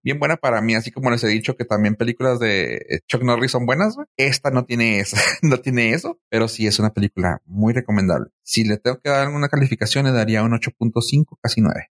[0.07, 3.51] bien buena para mí, así como les he dicho que también películas de Chuck Norris
[3.51, 3.97] son buenas.
[3.97, 4.07] Wey.
[4.17, 8.31] Esta no tiene eso, no tiene eso, pero sí es una película muy recomendable.
[8.45, 11.91] Si le tengo que dar una calificación, le daría un 8.5, casi 9.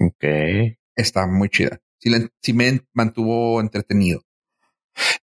[0.00, 0.76] Ok.
[0.96, 1.80] Está muy chida.
[2.42, 4.22] Si me mantuvo entretenido.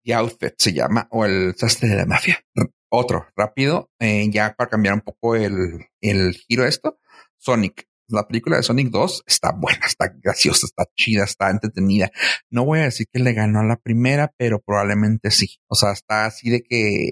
[0.02, 2.40] The Outfit se llama, o el sastre de la mafia.
[2.88, 6.98] Otro, rápido, eh, ya para cambiar un poco el, el giro esto.
[7.36, 12.10] Sonic la película de Sonic 2 está buena, está graciosa, está chida, está entretenida.
[12.50, 15.58] No voy a decir que le ganó a la primera, pero probablemente sí.
[15.68, 17.10] O sea, está así de que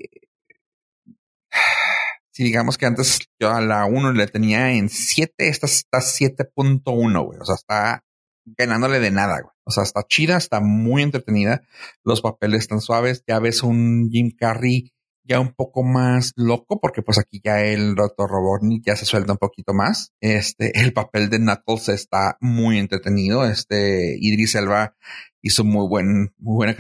[2.33, 7.25] si digamos que antes yo a la 1 le tenía en 7, esta está 7.1,
[7.25, 7.39] güey.
[7.41, 8.05] O sea, está
[8.45, 9.53] ganándole de nada, güey.
[9.65, 11.63] O sea, está chida, está muy entretenida.
[12.05, 13.25] Los papeles están suaves.
[13.27, 14.93] Ya ves un Jim Carrey
[15.27, 18.29] ya un poco más loco, porque pues aquí ya el Dr.
[18.29, 20.13] Robotnik ya se suelta un poquito más.
[20.21, 23.45] Este, el papel de Knuckles está muy entretenido.
[23.47, 24.97] Este, Idris Elba
[25.43, 26.77] hizo muy buen, muy buena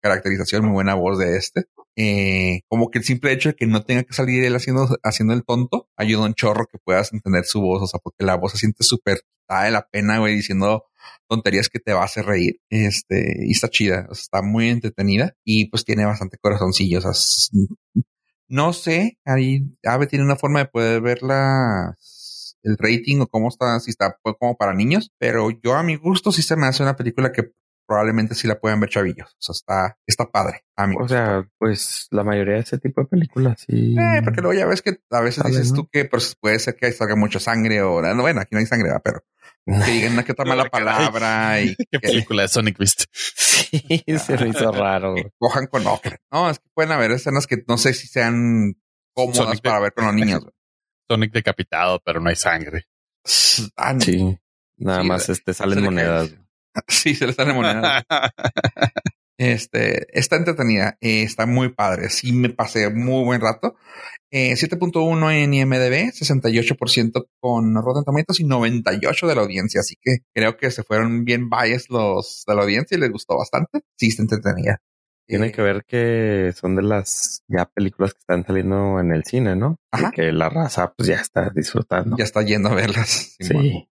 [0.00, 1.66] caracterización, muy buena voz de este.
[1.96, 5.34] Eh, como que el simple hecho de que no tenga que salir él haciendo, haciendo
[5.34, 8.52] el tonto, ayuda un chorro que puedas entender su voz, o sea, porque la voz
[8.52, 10.84] se siente súper, de la pena, güey, diciendo
[11.28, 12.60] tonterías que te va a hacer reír.
[12.70, 16.98] Este, y está chida, o sea, está muy entretenida y pues tiene bastante corazoncillo.
[16.98, 17.12] O sea,
[18.48, 21.96] no sé, ahí Ave tiene una forma de poder ver la,
[22.62, 26.32] el rating o cómo está, si está como para niños, pero yo a mi gusto
[26.32, 27.52] sí se me hace una película que
[27.88, 29.30] probablemente sí la puedan ver chavillos.
[29.30, 30.64] O sea, está, está padre.
[30.76, 30.94] A mí.
[31.00, 33.96] O sea, pues la mayoría de ese tipo de películas sí.
[33.98, 36.92] Eh, porque luego ya ves que a veces dices tú que pues, puede ser que
[36.92, 39.24] salga mucha sangre o no, bueno, aquí no hay sangre, pero
[39.84, 43.04] que digan una que otra mala palabra y ¿Qué película de Sonic viste?
[43.68, 45.14] Sí, se me hizo raro.
[45.14, 46.18] que cojan con ocre.
[46.32, 48.74] No, es que pueden haber escenas que no sé si sean
[49.14, 50.46] cómodas Sonic de- para ver con los niños.
[51.10, 52.86] Sonic decapitado, pero no hay sangre.
[53.76, 54.38] Ah, Sí.
[54.78, 56.30] Nada Sí, más este salen le monedas.
[56.86, 58.04] Sí, se le están en monedas.
[59.38, 62.10] Este, está entretenida, eh, está muy padre.
[62.10, 63.76] Sí, me pasé muy buen rato.
[64.30, 69.80] Eh, 7.1 en IMDb, 68% con Rotten Tomatoes y 98 de la audiencia.
[69.80, 73.38] Así que creo que se fueron bien bias los de la audiencia y les gustó
[73.38, 73.80] bastante.
[73.96, 74.78] Sí, está entretenida.
[75.26, 79.24] Tiene Eh, que ver que son de las ya películas que están saliendo en el
[79.24, 79.76] cine, ¿no?
[79.92, 80.10] Ajá.
[80.10, 82.16] Que la raza pues ya está disfrutando.
[82.18, 83.36] Ya está yendo a verlas.
[83.38, 83.88] Sí.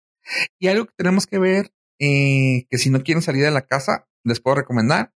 [0.59, 1.71] Y algo que tenemos que ver,
[2.01, 5.13] eh, que si no quieren salir de la casa, les puedo recomendar.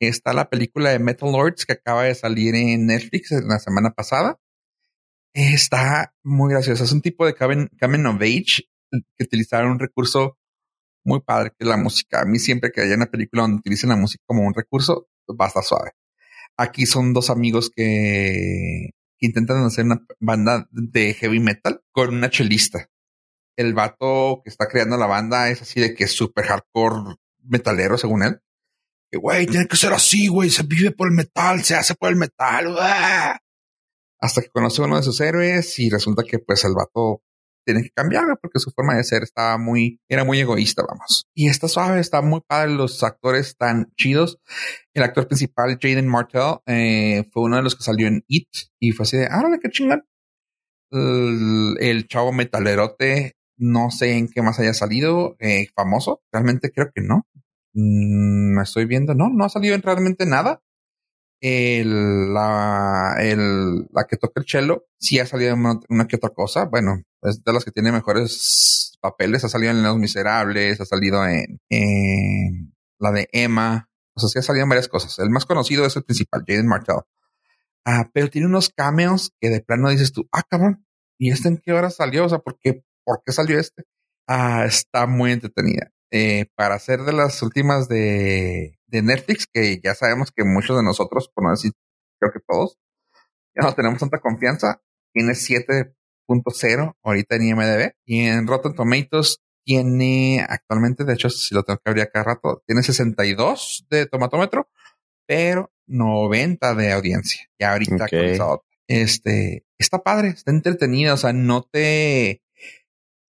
[0.00, 4.38] Está la película de Metal Lords que acaba de salir en Netflix la semana pasada.
[5.34, 6.84] Está muy graciosa.
[6.84, 10.38] Es un tipo de coming of Age que utilizaron un recurso
[11.04, 12.22] muy padre, que es la música.
[12.22, 15.44] A mí siempre que haya una película donde utilicen la música como un recurso, va
[15.44, 15.92] a estar suave.
[16.56, 22.30] Aquí son dos amigos que, que intentan hacer una banda de heavy metal con una
[22.30, 22.90] chelista
[23.60, 27.98] el vato que está creando la banda es así de que es súper hardcore metalero,
[27.98, 28.40] según él.
[29.12, 30.50] Güey, tiene que ser así, güey.
[30.50, 32.68] Se vive por el metal, se hace por el metal.
[32.68, 33.38] ¡uah!
[34.20, 37.22] Hasta que conoce a uno de sus héroes y resulta que pues el vato
[37.64, 41.28] tiene que cambiar porque su forma de ser estaba muy, era muy egoísta, vamos.
[41.34, 42.72] Y está suave, está muy padre.
[42.72, 44.38] Los actores están chidos.
[44.94, 48.48] El actor principal, Jaden Martell, eh, fue uno de los que salió en It
[48.78, 50.04] y fue así de, ah, qué chingón.
[50.90, 56.22] El, el chavo metalerote, no sé en qué más haya salido eh, famoso.
[56.32, 57.26] Realmente creo que no.
[57.74, 60.62] Mm, me estoy viendo, no, no ha salido en realmente nada.
[61.42, 66.30] El, la, el, la que toca el cello sí ha salido una, una que otra
[66.30, 66.66] cosa.
[66.66, 69.44] Bueno, es de las que tiene mejores papeles.
[69.44, 73.88] Ha salido en Los Miserables, ha salido en, en la de Emma.
[74.14, 75.18] O sea, sí ha salido en varias cosas.
[75.18, 77.00] El más conocido es el principal, Jaden Martell.
[77.86, 80.86] Ah, pero tiene unos cameos que de plano dices tú, ah, cabrón,
[81.18, 82.26] ¿y este en qué hora salió?
[82.26, 83.84] O sea, ¿por qué, por qué salió este?
[84.26, 85.90] Ah, está muy entretenida.
[86.12, 90.82] Eh, para ser de las últimas de, de Netflix, que ya sabemos que muchos de
[90.82, 91.72] nosotros, por no decir,
[92.18, 92.78] creo que todos,
[93.54, 94.82] ya no tenemos tanta confianza,
[95.12, 101.62] tiene 7.0 ahorita en IMDB y en Rotten Tomatoes tiene actualmente, de hecho, si lo
[101.62, 104.68] tengo que abrir cada rato, tiene 62 de tomatómetro,
[105.26, 107.48] pero 90 de audiencia.
[107.58, 108.02] Ya ahorita Ok.
[108.02, 108.64] actualizado.
[108.88, 111.14] Este está padre, está entretenida.
[111.14, 112.42] O sea, no te,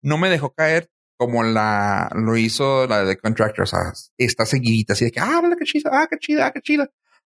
[0.03, 0.91] no me dejó caer
[1.21, 3.65] como la lo hizo la de Contractor.
[3.65, 6.63] O sea, está seguidita, así de que, ah, qué chida, ah, qué chida, ah, qué
[6.63, 6.91] chida.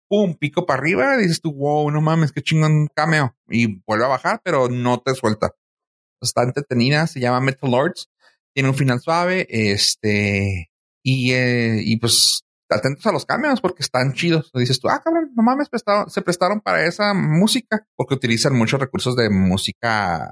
[0.08, 1.16] Pum, pico para arriba.
[1.16, 3.36] Dices tú, wow, no mames, qué chingón cameo.
[3.48, 5.52] Y vuelve a bajar, pero no te suelta.
[6.20, 8.10] Está entretenida, se llama Metal Lords.
[8.52, 10.72] Tiene un final suave, este,
[11.04, 14.50] y, eh, y pues atentos a los cameos porque están chidos.
[14.52, 15.68] Dices tú, ah, cabrón, no mames,
[16.08, 20.28] se prestaron para esa música porque utilizan muchos recursos de música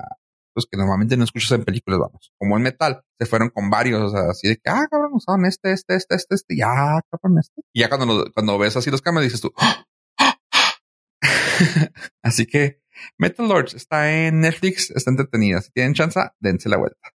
[0.55, 4.01] pues que normalmente no escuchas en películas, vamos, como en metal, se fueron con varios,
[4.01, 7.39] o sea, así de que, ah, cabrón, usaron este, este, este, este, este, ya, cabrón,
[7.41, 7.61] este.
[7.73, 9.85] Y ya cuando, lo- cuando ves así los cameos dices tú, "Ah,
[10.19, 10.75] ah, ah".
[12.23, 12.81] así que
[13.19, 15.61] Metal Lords está en Netflix, está entretenida.
[15.61, 17.11] Si tienen chance, dense la vuelta.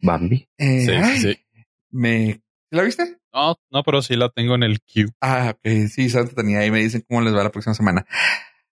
[0.00, 0.48] Bambi.
[0.58, 1.36] Eh, Sí, ay, sí.
[1.90, 3.18] Me, ¿La viste?
[3.32, 5.10] No, no, pero sí la tengo en el queue.
[5.20, 8.06] Ah, ok, sí, Santa tenía ahí me dicen cómo les va la próxima semana.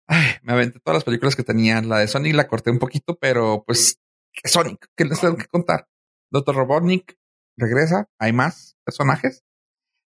[0.08, 1.82] Ay, me aventé todas las películas que tenía.
[1.82, 3.98] La de Sonic la corté un poquito, pero pues
[4.44, 5.88] Sonic, ¿qué les tengo que contar?
[6.30, 7.16] Doctor Robotnik
[7.56, 9.42] regresa, hay más personajes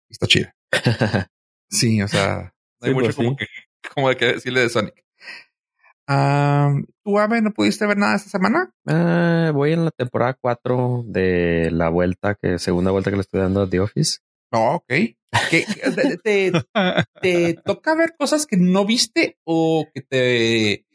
[0.08, 0.54] y está chida.
[1.72, 3.36] Sí, o sea, no hay Sí, mucho pues, como sí.
[3.36, 3.46] que
[3.94, 5.04] como de que decirle de Sonic.
[7.04, 8.74] ¿Tú, Ave, no pudiste ver nada esta semana?
[8.86, 13.40] Ah, voy en la temporada 4 de la vuelta que, segunda vuelta que le estoy
[13.40, 14.18] dando a The Office.
[14.52, 14.84] No, ok.
[14.88, 15.64] ¿Qué-
[15.94, 16.52] te, te-
[17.22, 20.86] te toca ver cosas que no viste o que te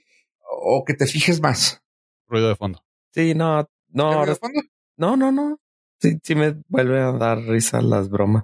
[0.50, 1.82] o que te fijes más?
[2.28, 2.85] Ruido de fondo.
[3.16, 4.26] Sí, no, no,
[4.98, 5.60] no, no, no.
[6.02, 8.44] Sí, sí me vuelve a dar risa las bromas.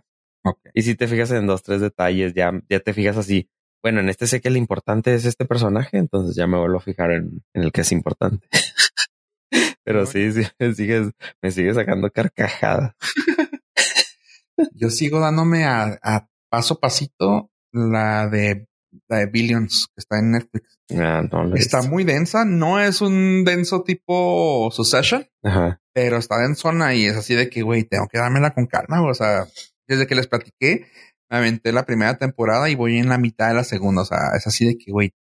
[0.74, 3.50] Y si te fijas en dos, tres detalles, ya, ya te fijas así.
[3.84, 6.82] Bueno, en este sé que el importante es este personaje, entonces ya me vuelvo a
[6.82, 8.48] fijar en, en el que es importante.
[9.84, 11.12] Pero sí, sí, me sigue,
[11.42, 12.96] me sigue sacando carcajadas.
[14.74, 18.68] Yo sigo dándome a, a paso a pasito la de
[19.08, 20.80] la de Billions que está en Netflix.
[20.98, 25.80] Ah, no, Está muy densa, no es un denso tipo Succession, Ajá.
[25.94, 29.00] pero está densona y es así de que, güey, tengo que dármela con calma.
[29.00, 29.12] güey.
[29.12, 29.46] O sea,
[29.88, 30.88] desde que les platiqué,
[31.30, 34.02] me aventé la primera temporada y voy en la mitad de la segunda.
[34.02, 35.14] O sea, es así de que, güey,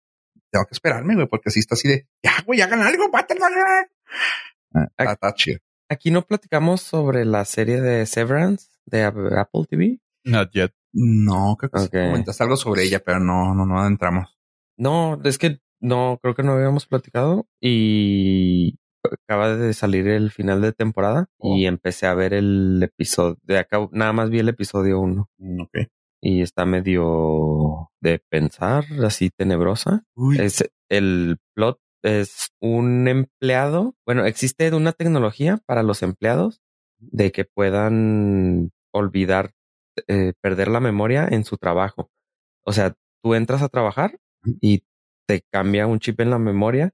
[0.51, 3.11] tengo que esperarme, güey, porque así está así de, ya, güey, hagan algo.
[4.75, 5.59] Ah, Está, está chido.
[5.91, 9.99] aquí no platicamos sobre la serie de Severance de Apple TV.
[10.25, 10.73] Not yet.
[10.93, 11.93] No, creo que sí Ok.
[11.93, 14.39] comentaste algo sobre ella, pero no, no, no adentramos.
[14.77, 20.61] No, es que no, creo que no habíamos platicado y acaba de salir el final
[20.61, 25.01] de temporada y empecé a ver el episodio, de acá, nada más vi el episodio
[25.01, 25.77] uno Mm, Ok.
[26.21, 30.05] y está medio de pensar, así tenebrosa.
[30.17, 33.95] Uy, Es el plot es un empleado.
[34.07, 36.61] Bueno, existe una tecnología para los empleados
[36.99, 39.53] de que puedan olvidar,
[40.09, 42.11] eh, perder la memoria en su trabajo.
[42.65, 44.19] O sea, tú entras a trabajar
[44.61, 44.85] y
[45.27, 46.93] te cambia un chip en la memoria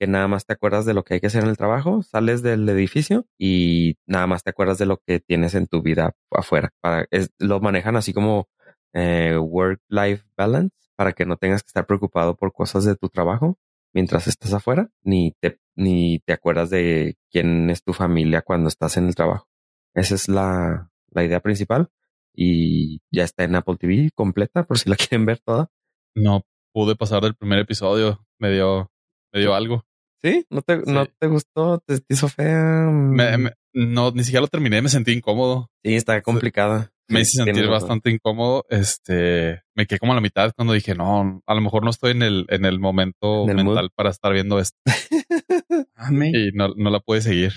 [0.00, 2.42] que nada más te acuerdas de lo que hay que hacer en el trabajo, sales
[2.42, 6.70] del edificio y nada más te acuerdas de lo que tienes en tu vida afuera.
[6.80, 8.48] Para, es- lo manejan así como
[8.94, 13.58] eh, work-life balance para que no tengas que estar preocupado por cosas de tu trabajo
[13.94, 18.96] mientras estás afuera, ni te, ni te acuerdas de quién es tu familia cuando estás
[18.96, 19.46] en el trabajo.
[19.94, 21.90] Esa es la, la idea principal
[22.34, 25.70] y ya está en Apple TV completa por si la quieren ver toda.
[26.14, 28.24] No pude pasar del primer episodio.
[28.38, 28.90] Me dio,
[29.32, 29.84] me dio algo.
[30.22, 30.46] ¿Sí?
[30.50, 31.78] ¿No te, no te gustó?
[31.80, 32.88] ¿Te, te hizo fea?
[32.90, 34.80] Me- me- no, ni siquiera lo terminé.
[34.82, 35.68] Me sentí incómodo.
[35.84, 36.92] Sí, está complicada.
[37.08, 37.70] Me Sí, hice sentir razón.
[37.72, 38.64] bastante incómodo.
[38.70, 42.12] Este, me quedé como a la mitad cuando dije, no, a lo mejor no estoy
[42.12, 43.74] en el, en el momento En el mood.
[43.74, 44.78] mental para estar viendo esto
[46.32, 47.52] y no, no la pude seguir.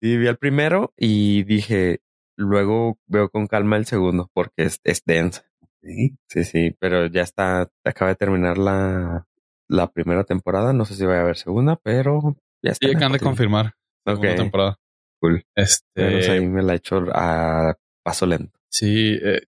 [0.00, 2.00] Sí, vi el primero y dije,
[2.36, 5.44] luego veo con calma el segundo porque es, es densa.
[5.82, 6.16] Sí.
[6.28, 9.26] Sí, sí, pero ya está, acaba de terminar la,
[9.68, 10.72] la primera temporada.
[10.72, 12.86] No sé si va a haber segunda, pero ya está.
[12.86, 13.74] En acaban de confirmar
[14.06, 14.36] segunda Ok.
[14.36, 14.76] temporada.
[15.20, 15.44] Cool.
[15.56, 17.74] Este, pues ahí me la he hecho a
[18.04, 18.58] paso lento.
[18.70, 19.42] sí, eh,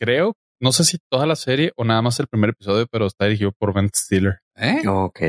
[0.00, 3.26] creo, no sé si toda la serie o nada más el primer episodio, pero está
[3.26, 4.40] dirigido por Ben Stiller.
[4.56, 4.82] ¿Eh?
[4.88, 5.20] Ok.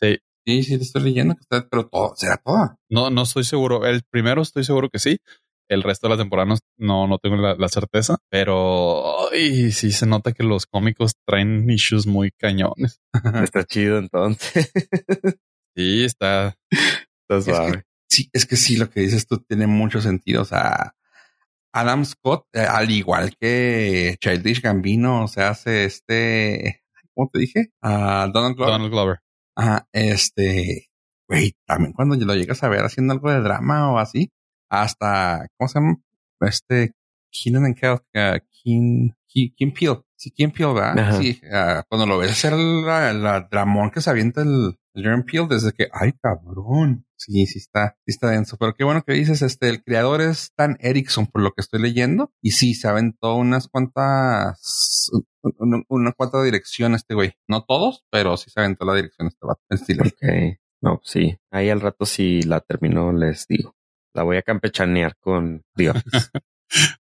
[0.00, 2.76] Sí, Sí, sí, te estoy leyendo que está, pero todo, será toda.
[2.90, 3.86] no, no estoy seguro.
[3.86, 5.18] El primero estoy seguro que sí.
[5.68, 9.90] El resto de la temporada no, no, no tengo la, la certeza, pero ay, sí
[9.92, 13.00] se nota que los cómicos traen issues muy cañones.
[13.42, 14.70] Está chido entonces.
[15.74, 16.54] Sí, está.
[16.70, 17.72] Está Es suave.
[17.72, 20.42] que, sí, es que sí, lo que dices tú tiene mucho sentido.
[20.42, 20.94] O sea,
[21.72, 26.82] Adam Scott, eh, al igual que Childish Gambino, se hace este,
[27.14, 27.68] ¿cómo te dije?
[27.80, 28.72] A Donald Glover.
[28.74, 29.18] Donald Glover.
[29.56, 30.90] Ajá, este,
[31.26, 34.30] güey, también cuando lo llegas a ver haciendo algo de drama o así,
[34.72, 36.00] hasta, ¿cómo se llama?
[36.40, 36.92] Este,
[37.30, 40.02] Keenan and Kel, uh, Keen, Keen, Peele.
[40.16, 40.98] Sí, Keen Peele, ¿verdad?
[40.98, 41.18] Ajá.
[41.18, 45.24] Sí, ah, cuando lo ves hacer la, la dramón que se avienta el, el Jordan
[45.24, 47.06] Peele desde que, ay, cabrón.
[47.16, 48.56] Sí, sí está, sí está denso.
[48.56, 51.80] Pero qué bueno que dices, este, el creador es Dan Erickson, por lo que estoy
[51.80, 52.32] leyendo.
[52.40, 55.10] Y sí, se aventó unas cuantas,
[55.42, 57.34] una, una cuanta dirección este güey.
[57.46, 60.04] No todos, pero sí se aventó la dirección este vato, el estilo.
[60.04, 60.58] Ok.
[60.80, 61.38] No, sí.
[61.52, 63.76] Ahí al rato si la termino les digo.
[64.14, 65.96] La voy a campechanear con Dios.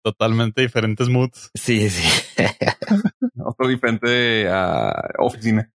[0.02, 1.50] Totalmente diferentes moods.
[1.54, 2.08] sí, sí.
[3.44, 5.72] Otro diferente ah, oficina.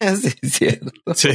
[0.00, 1.14] sí, es cierto.
[1.14, 1.30] Sí.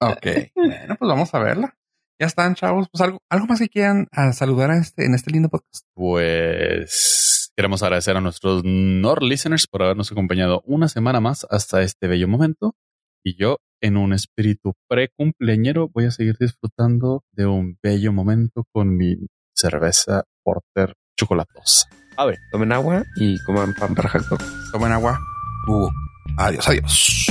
[0.00, 0.26] Ok.
[0.54, 1.76] bueno, pues vamos a verla.
[2.18, 2.88] Ya están, chavos.
[2.92, 5.86] Pues algo, algo más que quieran ah, saludar a este, en este lindo podcast.
[5.94, 12.06] Pues queremos agradecer a nuestros Nord listeners por habernos acompañado una semana más hasta este
[12.06, 12.76] bello momento.
[13.26, 18.94] Y yo, en un espíritu pre-cumpleañero, voy a seguir disfrutando de un bello momento con
[18.94, 19.16] mi
[19.56, 21.88] cerveza porter chocolatosa.
[22.18, 22.38] A ver.
[22.52, 24.38] Tomen agua y coman pan para Jacob.
[24.72, 25.18] Tomen agua.
[25.66, 25.88] Uh,
[26.36, 27.26] adiós, adiós.